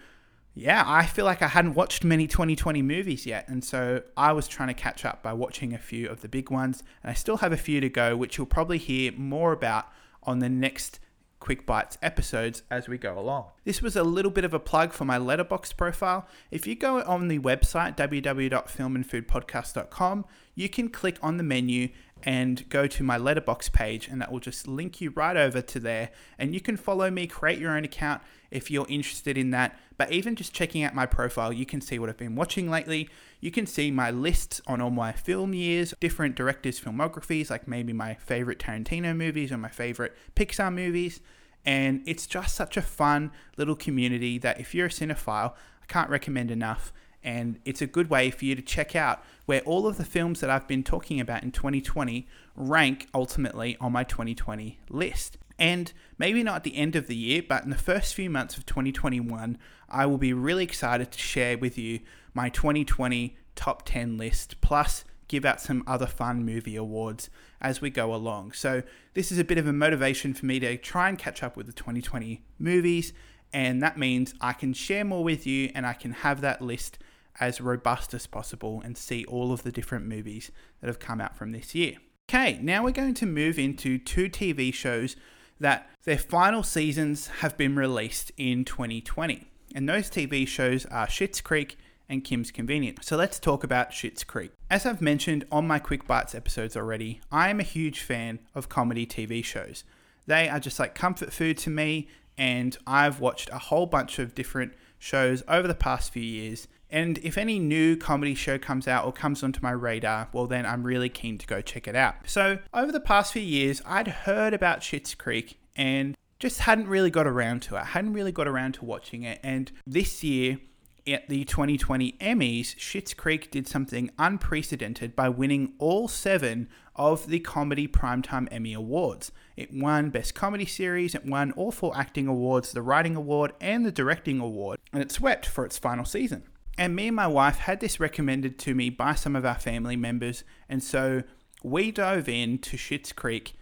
[0.56, 4.48] yeah, I feel like I hadn't watched many 2020 movies yet, and so I was
[4.48, 7.38] trying to catch up by watching a few of the big ones, and I still
[7.38, 9.88] have a few to go, which you'll probably hear more about
[10.24, 11.00] on the next
[11.44, 13.48] Quick Bites episodes as we go along.
[13.66, 16.26] This was a little bit of a plug for my Letterboxd profile.
[16.52, 20.26] If you go on the website www.filmandfoodpodcast.com,
[20.56, 21.90] you can click on the menu
[22.26, 25.80] and go to my Letterboxd page, and that will just link you right over to
[25.80, 26.10] there.
[26.40, 29.78] And you can follow me, create your own account if you're interested in that.
[29.98, 33.10] But even just checking out my profile, you can see what I've been watching lately.
[33.42, 37.92] You can see my lists on all my film years, different directors' filmographies, like maybe
[37.92, 41.20] my favorite Tarantino movies or my favorite Pixar movies.
[41.66, 46.10] And it's just such a fun little community that if you're a cinephile, I can't
[46.10, 49.98] recommend enough and it's a good way for you to check out where all of
[49.98, 55.38] the films that I've been talking about in 2020 rank ultimately on my 2020 list.
[55.60, 58.58] And maybe not at the end of the year, but in the first few months
[58.58, 59.58] of 2021,
[59.90, 62.00] I will be really excited to share with you
[62.34, 67.30] my 2020 top 10 list, plus give out some other fun movie awards
[67.62, 68.52] as we go along.
[68.54, 68.84] So,
[69.14, 71.68] this is a bit of a motivation for me to try and catch up with
[71.68, 73.14] the 2020 movies,
[73.54, 76.98] and that means I can share more with you and I can have that list
[77.40, 81.36] as robust as possible and see all of the different movies that have come out
[81.36, 81.96] from this year.
[82.30, 85.16] Okay, now we're going to move into two TV shows
[85.60, 89.46] that their final seasons have been released in 2020.
[89.76, 91.78] And those TV shows are Schitt's Creek
[92.10, 93.08] and Kim's Convenience.
[93.08, 94.52] So let's talk about Schitt's Creek.
[94.70, 98.70] As I've mentioned on my Quick Bites episodes already, I am a huge fan of
[98.70, 99.84] comedy TV shows.
[100.26, 104.36] They are just like comfort food to me, and I've watched a whole bunch of
[104.36, 109.04] different shows over the past few years, and if any new comedy show comes out
[109.04, 112.16] or comes onto my radar, well, then I'm really keen to go check it out.
[112.26, 117.10] So, over the past few years, I'd heard about Schitt's Creek and just hadn't really
[117.10, 117.80] got around to it.
[117.80, 119.40] I hadn't really got around to watching it.
[119.42, 120.60] And this year,
[121.08, 127.40] at the 2020 Emmys, Schitt's Creek did something unprecedented by winning all seven of the
[127.40, 129.32] Comedy Primetime Emmy Awards.
[129.58, 133.84] It won Best Comedy Series, it won all four acting awards, the Writing Award, and
[133.84, 136.44] the Directing Award, and it swept for its final season.
[136.78, 139.96] And me and my wife had this recommended to me by some of our family
[139.96, 141.24] members, and so
[141.64, 143.56] we dove in to Schitt's Creek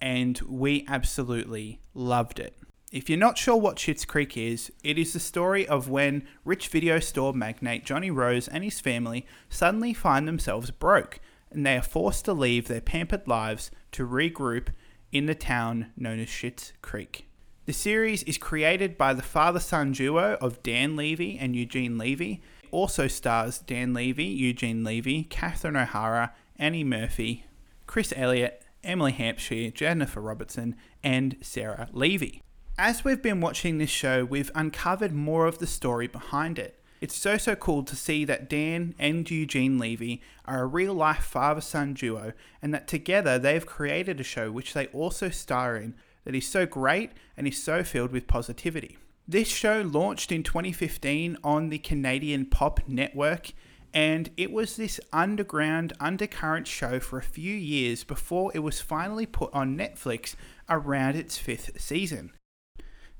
[0.00, 2.56] and we absolutely loved it.
[2.90, 6.68] If you're not sure what Schitt's Creek is, it is the story of when rich
[6.68, 11.20] video store magnate Johnny Rose and his family suddenly find themselves broke
[11.50, 14.68] and they are forced to leave their pampered lives to regroup
[15.10, 17.28] in the town known as Schitt's Creek.
[17.64, 22.42] The series is created by the father son duo of Dan Levy and Eugene Levy.
[22.72, 27.44] Also stars Dan Levy, Eugene Levy, Catherine O'Hara, Annie Murphy,
[27.86, 32.42] Chris Elliott, Emily Hampshire, Jennifer Robertson, and Sarah Levy.
[32.78, 36.82] As we've been watching this show, we've uncovered more of the story behind it.
[37.02, 41.24] It's so so cool to see that Dan and Eugene Levy are a real life
[41.24, 45.94] father son duo and that together they've created a show which they also star in
[46.24, 48.96] that is so great and is so filled with positivity.
[49.26, 53.52] This show launched in 2015 on the Canadian Pop Network
[53.94, 59.26] and it was this underground, undercurrent show for a few years before it was finally
[59.26, 60.34] put on Netflix
[60.68, 62.32] around its fifth season.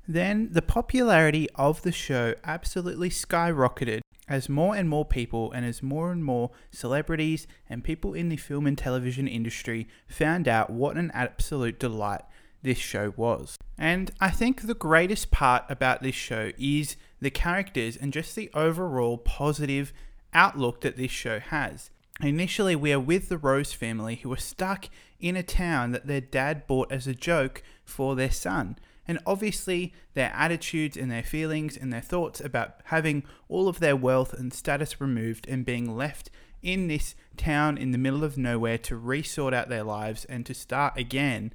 [0.07, 5.83] Then the popularity of the show absolutely skyrocketed as more and more people and as
[5.83, 10.97] more and more celebrities and people in the film and television industry found out what
[10.97, 12.23] an absolute delight
[12.63, 13.57] this show was.
[13.77, 18.49] And I think the greatest part about this show is the characters and just the
[18.53, 19.93] overall positive
[20.33, 21.89] outlook that this show has.
[22.21, 24.89] Initially, we are with the Rose family who are stuck
[25.19, 28.77] in a town that their dad bought as a joke for their son.
[29.07, 33.95] And obviously, their attitudes and their feelings and their thoughts about having all of their
[33.95, 36.29] wealth and status removed and being left
[36.61, 40.53] in this town in the middle of nowhere to resort out their lives and to
[40.53, 41.51] start again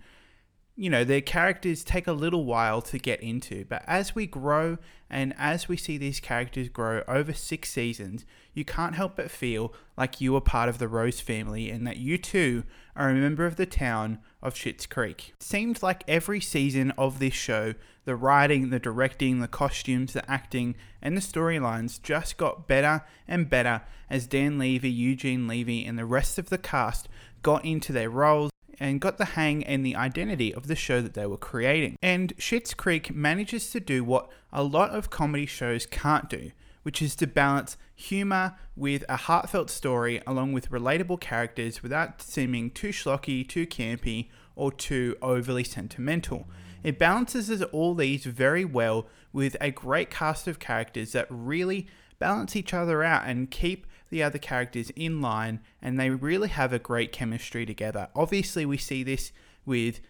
[0.78, 4.78] you know, their characters take a little while to get into, but as we grow
[5.10, 8.24] and as we see these characters grow over six seasons,
[8.54, 11.96] you can't help but feel like you are part of the Rose family and that
[11.96, 12.62] you too
[12.94, 15.32] are a member of the town of Schitt's Creek.
[15.34, 17.74] It seemed like every season of this show,
[18.04, 23.50] the writing, the directing, the costumes, the acting, and the storylines just got better and
[23.50, 27.08] better as Dan Levy, Eugene Levy, and the rest of the cast
[27.42, 31.14] got into their roles and got the hang and the identity of the show that
[31.14, 31.96] they were creating.
[32.02, 36.52] And Schitt's Creek manages to do what a lot of comedy shows can't do,
[36.82, 42.70] which is to balance humor with a heartfelt story along with relatable characters without seeming
[42.70, 46.46] too schlocky, too campy, or too overly sentimental.
[46.82, 52.56] It balances all these very well with a great cast of characters that really balance
[52.56, 56.78] each other out and keep the other characters in line, and they really have a
[56.78, 58.08] great chemistry together.
[58.14, 59.32] Obviously, we see this
[59.66, 60.00] with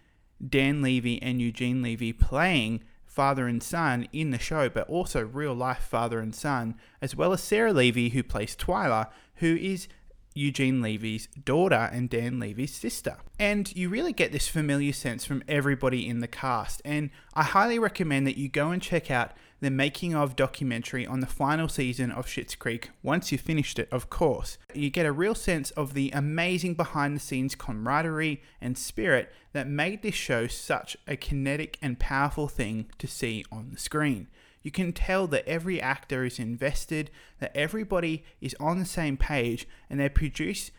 [0.47, 5.55] Dan Levy and Eugene Levy playing father and son in the show, but also real
[5.55, 9.89] life father and son, as well as Sarah Levy, who plays Twyla, who is
[10.35, 13.17] Eugene Levy's daughter and Dan Levy's sister.
[13.39, 16.81] And you really get this familiar sense from everybody in the cast.
[16.85, 21.21] And I highly recommend that you go and check out the making of documentary on
[21.21, 24.59] the final season of Schitt's Creek once you've finished it, of course.
[24.75, 29.67] You get a real sense of the amazing behind the scenes camaraderie and spirit that
[29.67, 34.29] made this show such a kinetic and powerful thing to see on the screen.
[34.63, 39.67] You can tell that every actor is invested, that everybody is on the same page,
[39.89, 40.71] and they produce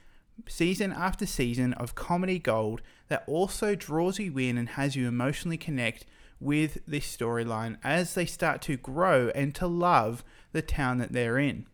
[0.47, 5.57] season after season of comedy gold that also draws you in and has you emotionally
[5.57, 6.05] connect
[6.39, 11.37] with this storyline as they start to grow and to love the town that they're
[11.37, 11.65] in.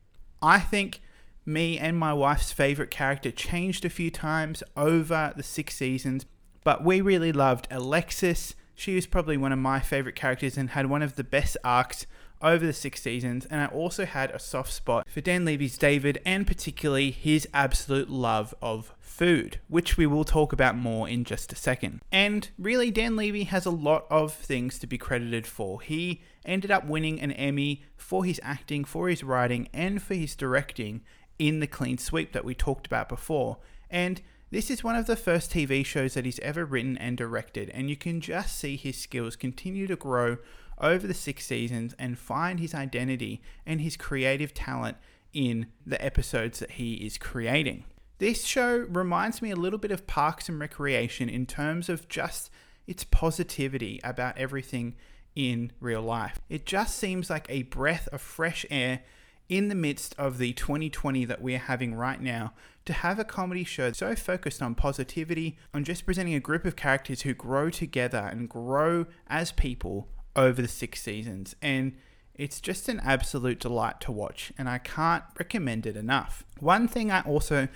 [0.42, 1.02] I think
[1.46, 6.26] me and my wife's favorite character changed a few times over the six seasons,
[6.64, 8.56] but we really loved Alexis.
[8.74, 12.08] She was probably one of my favorite characters and had one of the best arcs
[12.42, 16.22] over the six seasons, and I also had a soft spot for Dan Levy's David
[16.26, 21.54] and particularly his absolute love of food, which we will talk about more in just
[21.54, 22.02] a second.
[22.12, 25.82] And really, Dan Levy has a lot of things to be credited for.
[25.82, 30.36] He ended up winning an Emmy for his acting, for his writing, and for his
[30.36, 31.02] directing
[31.40, 33.58] in the clean sweep that we talked about before.
[33.90, 34.22] And
[34.52, 37.90] this is one of the first TV shows that he's ever written and directed, and
[37.90, 40.38] you can just see his skills continue to grow
[40.80, 44.98] over the six seasons and find his identity and his creative talent
[45.34, 47.86] in the episodes that he is creating.
[48.18, 52.50] This show reminds me a little bit of Parks and Recreation in terms of just
[52.88, 54.96] its positivity about everything
[55.36, 56.40] in real life.
[56.48, 59.02] It just seems like a breath of fresh air
[59.50, 62.54] in the midst of the 2020 that we're having right now
[62.86, 66.76] to have a comedy show so focused on positivity, on just presenting a group of
[66.76, 71.56] characters who grow together and grow as people over the six seasons.
[71.62, 71.94] And
[72.34, 76.44] it's just an absolute delight to watch, and I can't recommend it enough.
[76.60, 77.70] One thing I also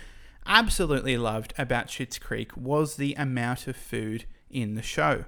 [0.45, 5.26] absolutely loved about Schitt's Creek was the amount of food in the show.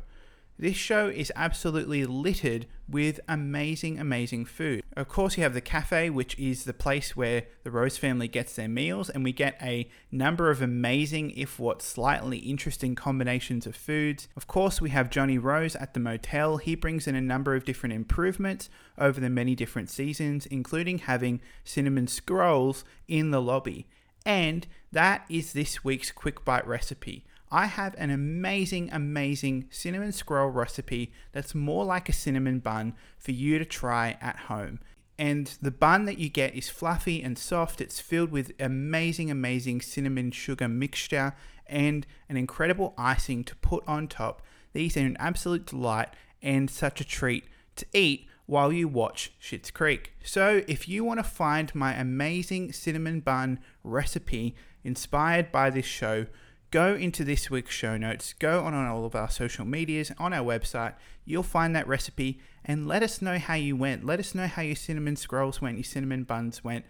[0.62, 4.84] This show is absolutely littered with amazing, amazing food.
[4.96, 8.56] Of course, you have the cafe, which is the place where the Rose family gets
[8.56, 13.76] their meals, and we get a number of amazing, if what slightly interesting combinations of
[13.76, 14.28] foods.
[14.38, 16.58] Of course, we have Johnny Rose at the motel.
[16.58, 21.42] He brings in a number of different improvements over the many different seasons, including having
[21.64, 23.88] cinnamon scrolls in the lobby.
[24.28, 27.26] And that is this week's quick bite recipe.
[27.52, 33.32] I have an amazing, amazing cinnamon scroll recipe that's more like a cinnamon bun for
[33.32, 34.80] you to try at home.
[35.20, 37.82] And the bun that you get is fluffy and soft.
[37.82, 41.34] It's filled with amazing, amazing cinnamon sugar mixture
[41.68, 44.42] and an incredible icing to put on top.
[44.74, 46.10] These are an absolute delight
[46.42, 47.46] and such a treat
[47.76, 50.14] to eat while you watch Schitt's Creek.
[50.24, 56.26] So, if you want to find my amazing cinnamon bun recipe inspired by this show,
[56.72, 60.34] go into this week's show notes, go on, on all of our social medias, on
[60.34, 60.94] our website.
[61.26, 64.06] You'll find that recipe and let us know how you went.
[64.06, 66.86] Let us know how your cinnamon scrolls went, your cinnamon buns went.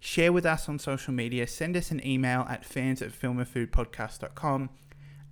[0.00, 1.46] Share with us on social media.
[1.46, 3.12] Send us an email at fans at.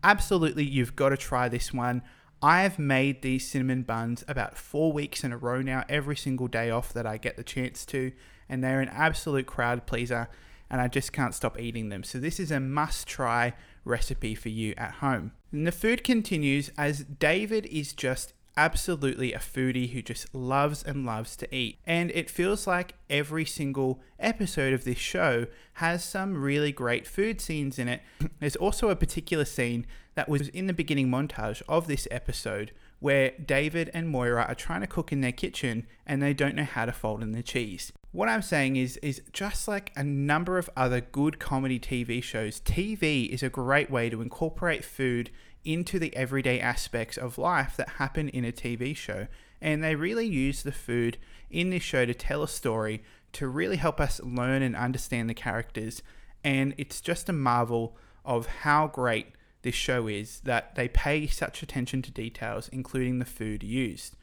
[0.05, 2.03] Absolutely, you've got to try this one.
[2.41, 6.71] I've made these cinnamon buns about four weeks in a row now, every single day
[6.71, 8.13] off that I get the chance to,
[8.49, 10.29] and they're an absolute crowd pleaser,
[10.71, 12.05] and I just can't stop eating them.
[12.05, 13.55] So, this is a must try
[13.89, 15.33] recipe for you at home.
[15.51, 21.07] And the food continues as David is just absolutely a foodie who just loves and
[21.07, 21.79] loves to eat.
[21.87, 27.41] And it feels like every single episode of this show has some really great food
[27.41, 28.03] scenes in it.
[28.41, 29.87] There's also a particular scene
[30.17, 34.81] that was in the beginning montage of this episode where David and Moira are trying
[34.81, 37.93] to cook in their kitchen and they don't know how to fold in the cheese.
[38.11, 42.61] What I'm saying is is just like a number of other good comedy TV shows,
[42.61, 45.31] TV is a great way to incorporate food
[45.65, 49.27] into the everyday aspects of life that happen in a TV show.
[49.61, 51.19] And they really use the food
[51.51, 53.03] in this show to tell a story
[53.33, 56.03] to really help us learn and understand the characters.
[56.43, 59.33] And it's just a marvel of how great
[59.63, 64.15] this show is that they pay such attention to details, including the food used.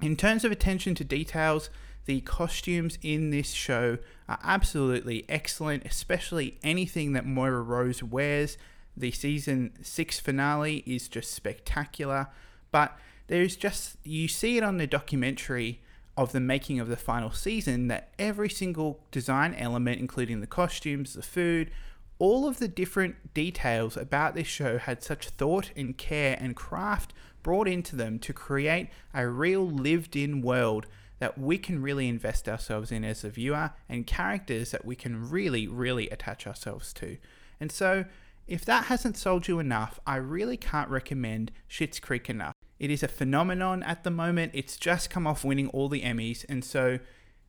[0.00, 1.70] In terms of attention to details,
[2.08, 3.98] the costumes in this show
[4.30, 8.56] are absolutely excellent, especially anything that Moira Rose wears.
[8.96, 12.28] The season six finale is just spectacular,
[12.70, 15.82] but there's just, you see it on the documentary
[16.16, 21.12] of the making of the final season that every single design element, including the costumes,
[21.12, 21.70] the food,
[22.18, 27.12] all of the different details about this show had such thought and care and craft
[27.42, 30.86] brought into them to create a real lived in world
[31.18, 35.28] that we can really invest ourselves in as a viewer and characters that we can
[35.28, 37.16] really, really attach ourselves to.
[37.60, 38.04] And so,
[38.46, 42.54] if that hasn't sold you enough, I really can't recommend Schitt's Creek enough.
[42.78, 44.52] It is a phenomenon at the moment.
[44.54, 46.98] It's just come off winning all the Emmys, and so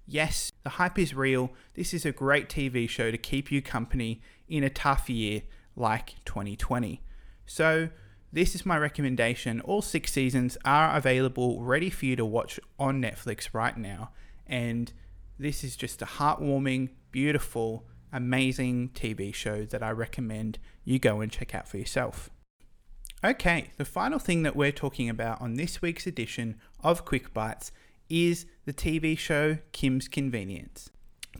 [0.10, 1.52] yes, the hype is real.
[1.76, 5.44] This is a great TV show to keep you company in a tough year
[5.76, 7.02] like 2020.
[7.46, 7.90] So,
[8.32, 9.62] this is my recommendation.
[9.62, 14.12] All six seasons are available, ready for you to watch on Netflix right now.
[14.46, 14.92] And
[15.38, 21.32] this is just a heartwarming, beautiful, amazing TV show that I recommend you go and
[21.32, 22.30] check out for yourself.
[23.24, 27.72] Okay, the final thing that we're talking about on this week's edition of Quick Bites
[28.10, 30.90] is the TV show Kim's Convenience.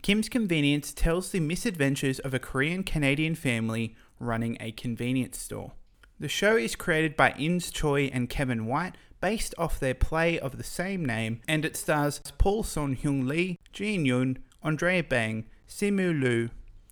[0.02, 5.72] Kim's Convenience tells the misadventures of a Korean Canadian family running a convenience store.
[6.20, 10.58] The show is created by Ins Choi and Kevin White, based off their play of
[10.58, 16.50] the same name, and it stars Paul Sun-Hyung Lee, Jean Yoon, Andrea Bang, Simu Liu,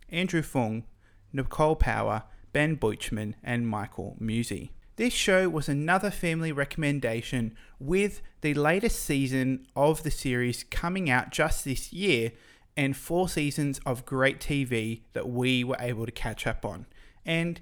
[0.08, 0.84] Andrew Phung,
[1.30, 2.22] Nicole Power,
[2.54, 4.70] Ben Buchman, and Michael Musi.
[4.96, 11.32] This show was another family recommendation with the latest season of the series coming out
[11.32, 12.32] just this year
[12.78, 16.86] and four seasons of great TV that we were able to catch up on.
[17.26, 17.60] And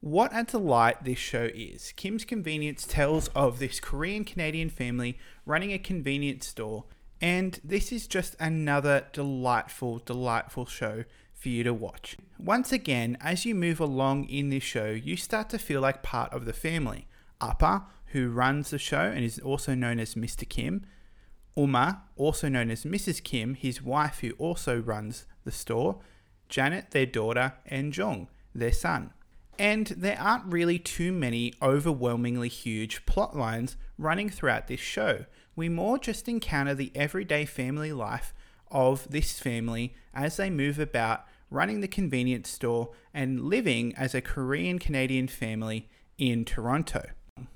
[0.00, 1.92] what a delight this show is.
[1.96, 6.84] Kim's Convenience tells of this Korean Canadian family running a convenience store,
[7.20, 12.16] and this is just another delightful, delightful show for you to watch.
[12.38, 16.32] Once again, as you move along in this show, you start to feel like part
[16.32, 17.06] of the family.
[17.40, 20.48] Appa, who runs the show and is also known as Mr.
[20.48, 20.84] Kim,
[21.56, 23.22] Umma, also known as Mrs.
[23.22, 25.98] Kim, his wife who also runs the store,
[26.48, 29.10] Janet, their daughter, and Jung, their son.
[29.58, 35.24] And there aren't really too many overwhelmingly huge plot lines running throughout this show.
[35.56, 38.32] We more just encounter the everyday family life
[38.70, 44.20] of this family as they move about running the convenience store and living as a
[44.20, 45.88] Korean Canadian family
[46.18, 47.02] in Toronto.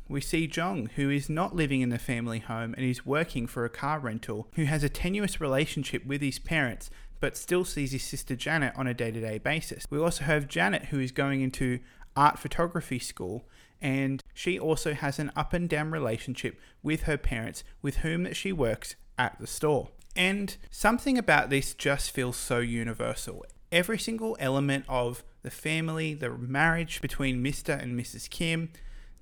[0.09, 3.65] we see Jung, who is not living in the family home and is working for
[3.65, 6.91] a car rental, who has a tenuous relationship with his parents
[7.23, 9.87] but still sees his sister Janet on a day to day basis.
[9.89, 11.79] We also have Janet, who is going into
[12.17, 13.45] art photography school
[13.81, 18.53] and she also has an up and down relationship with her parents with whom she
[18.53, 19.91] works at the store.
[20.17, 23.47] And something about this just feels so universal.
[23.71, 27.81] Every single element of the family, the marriage between Mr.
[27.81, 28.29] and Mrs.
[28.29, 28.71] Kim,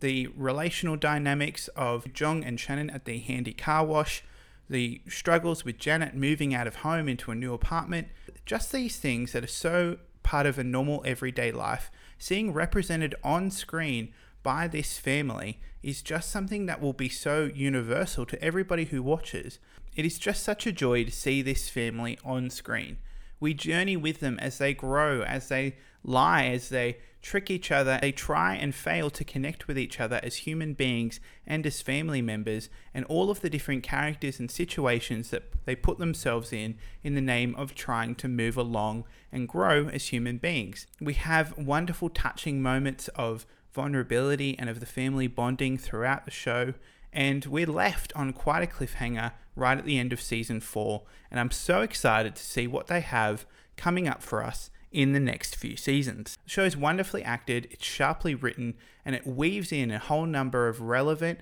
[0.00, 4.24] the relational dynamics of Jung and Shannon at the handy car wash,
[4.70, 8.06] the struggles with Janet moving out of home into a new apartment,
[8.46, 13.50] just these things that are so part of a normal everyday life, seeing represented on
[13.50, 14.14] screen
[14.44, 19.58] by this family is just something that will be so universal to everybody who watches.
[19.96, 22.98] It is just such a joy to see this family on screen.
[23.40, 27.98] We journey with them as they grow, as they lie, as they trick each other.
[28.00, 32.22] They try and fail to connect with each other as human beings and as family
[32.22, 37.14] members, and all of the different characters and situations that they put themselves in in
[37.14, 40.86] the name of trying to move along and grow as human beings.
[41.00, 46.74] We have wonderful, touching moments of vulnerability and of the family bonding throughout the show.
[47.12, 51.02] And we're left on quite a cliffhanger right at the end of season four.
[51.30, 53.46] And I'm so excited to see what they have
[53.76, 56.36] coming up for us in the next few seasons.
[56.44, 58.74] The show is wonderfully acted, it's sharply written,
[59.04, 61.40] and it weaves in a whole number of relevant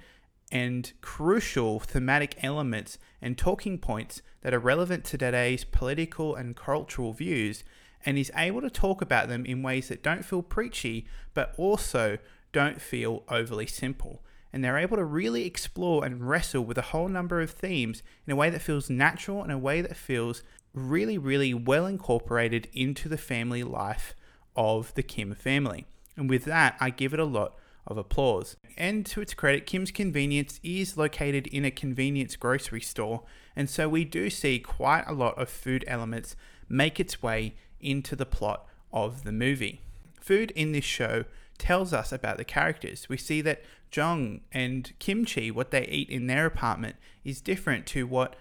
[0.50, 7.12] and crucial thematic elements and talking points that are relevant to today's political and cultural
[7.12, 7.64] views
[8.04, 12.18] and is able to talk about them in ways that don't feel preachy but also
[12.52, 14.22] don't feel overly simple.
[14.52, 18.32] And they're able to really explore and wrestle with a whole number of themes in
[18.32, 20.42] a way that feels natural, in a way that feels
[20.72, 24.14] really, really well incorporated into the family life
[24.56, 25.86] of the Kim family.
[26.16, 27.54] And with that, I give it a lot
[27.86, 28.56] of applause.
[28.76, 33.22] And to its credit, Kim's Convenience is located in a convenience grocery store,
[33.56, 36.36] and so we do see quite a lot of food elements
[36.68, 39.80] make its way into the plot of the movie.
[40.20, 41.24] Food in this show
[41.56, 43.08] tells us about the characters.
[43.08, 43.62] We see that
[43.92, 48.36] Jung and Kimchee, what they eat in their apartment, is different to what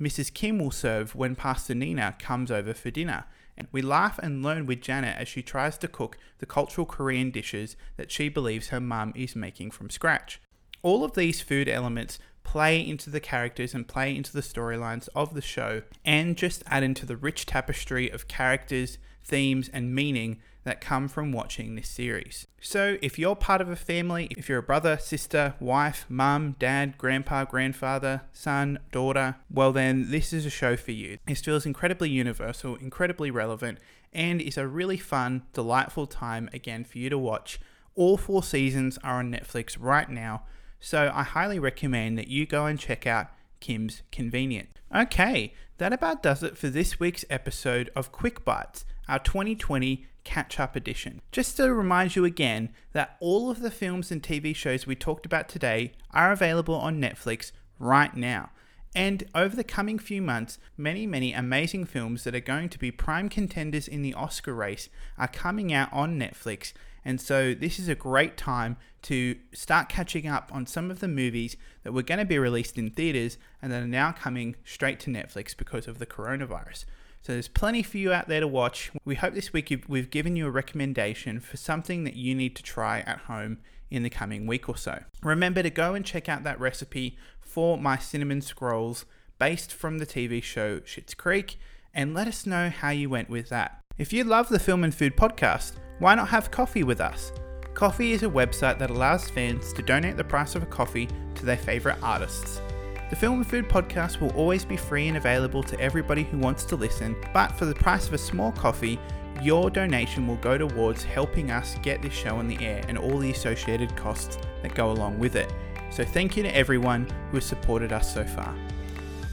[0.00, 0.32] Mrs.
[0.32, 3.24] Kim will serve when Pastor Nina comes over for dinner.
[3.56, 7.30] And we laugh and learn with Janet as she tries to cook the cultural Korean
[7.30, 10.40] dishes that she believes her mum is making from scratch.
[10.82, 15.34] All of these food elements play into the characters and play into the storylines of
[15.34, 20.80] the show and just add into the rich tapestry of characters, themes, and meaning that
[20.80, 22.46] come from watching this series.
[22.60, 26.98] So, if you're part of a family, if you're a brother, sister, wife, mum, dad,
[26.98, 31.18] grandpa, grandfather, son, daughter, well, then this is a show for you.
[31.26, 33.78] It feels incredibly universal, incredibly relevant,
[34.12, 37.58] and is a really fun, delightful time again for you to watch.
[37.94, 40.42] All four seasons are on Netflix right now,
[40.80, 43.28] so I highly recommend that you go and check out
[43.60, 44.70] Kim's Convenience.
[44.94, 50.58] Okay, that about does it for this week's episode of Quick Bites, our 2020 catch
[50.58, 51.20] up edition.
[51.32, 55.26] Just to remind you again that all of the films and TV shows we talked
[55.26, 58.50] about today are available on Netflix right now.
[58.94, 62.90] And over the coming few months, many, many amazing films that are going to be
[62.90, 66.72] prime contenders in the Oscar race are coming out on Netflix.
[67.04, 71.08] And so, this is a great time to start catching up on some of the
[71.08, 75.00] movies that were going to be released in theaters and that are now coming straight
[75.00, 76.84] to Netflix because of the coronavirus.
[77.22, 78.90] So there's plenty for you out there to watch.
[79.04, 82.62] We hope this week we've given you a recommendation for something that you need to
[82.62, 83.58] try at home
[83.90, 85.02] in the coming week or so.
[85.22, 89.04] Remember to go and check out that recipe for my cinnamon scrolls
[89.38, 91.58] based from the TV show Schitt's Creek
[91.92, 93.79] and let us know how you went with that.
[94.00, 97.34] If you love the Film and Food podcast, why not have coffee with us?
[97.74, 101.44] Ko-fi is a website that allows fans to donate the price of a coffee to
[101.44, 102.62] their favourite artists.
[103.10, 106.64] The Film and Food podcast will always be free and available to everybody who wants
[106.64, 108.98] to listen, but for the price of a small coffee,
[109.42, 113.18] your donation will go towards helping us get this show on the air and all
[113.18, 115.52] the associated costs that go along with it.
[115.90, 118.56] So thank you to everyone who has supported us so far.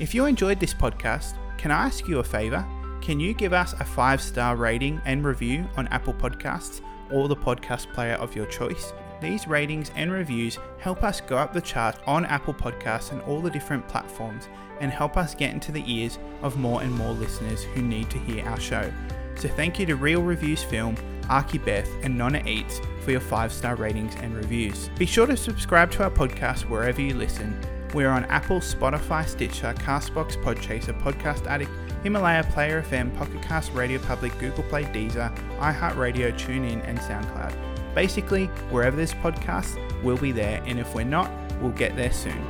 [0.02, 2.68] If you enjoyed this podcast, can I ask you a favour?
[3.08, 7.38] Can you give us a five star rating and review on Apple Podcasts or the
[7.38, 8.92] podcast player of your choice?
[9.22, 13.40] These ratings and reviews help us go up the chart on Apple Podcasts and all
[13.40, 14.50] the different platforms
[14.82, 18.20] and help us get into the ears of more and more listeners who need to
[18.20, 18.92] hear our show.
[19.38, 20.98] So thank you to Real Reviews Film,
[21.30, 24.90] Archie Beth, and Nonna Eats for your five star ratings and reviews.
[24.98, 27.58] Be sure to subscribe to our podcast wherever you listen.
[27.94, 31.72] We're on Apple, Spotify, Stitcher, Castbox, Podchaser, Podcast Addict,
[32.04, 37.56] Himalaya, Player FM, Pocket Cast, Radio Public, Google Play, Deezer, iHeartRadio, TuneIn, and SoundCloud.
[37.96, 41.32] Basically, wherever there's podcasts, we'll be there, and if we're not,
[41.62, 42.46] we'll get there soon.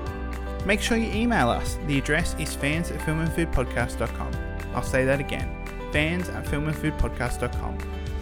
[0.66, 1.78] Make sure you email us.
[1.88, 4.32] The address is fans at filmandfoodpodcast.com.
[4.76, 5.58] I'll say that again
[5.92, 7.78] fans at filmandfoodpodcast.com.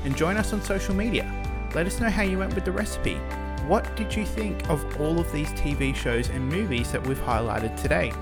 [0.06, 1.30] And join us on social media.
[1.74, 3.16] Let us know how you went with the recipe.
[3.68, 7.76] What did you think of all of these TV shows and movies that we've highlighted
[7.82, 8.14] today?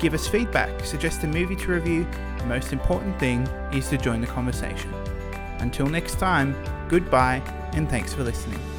[0.00, 2.06] Give us feedback, suggest a movie to review.
[2.38, 4.92] The most important thing is to join the conversation.
[5.58, 6.56] Until next time,
[6.88, 7.42] goodbye
[7.74, 8.69] and thanks for listening.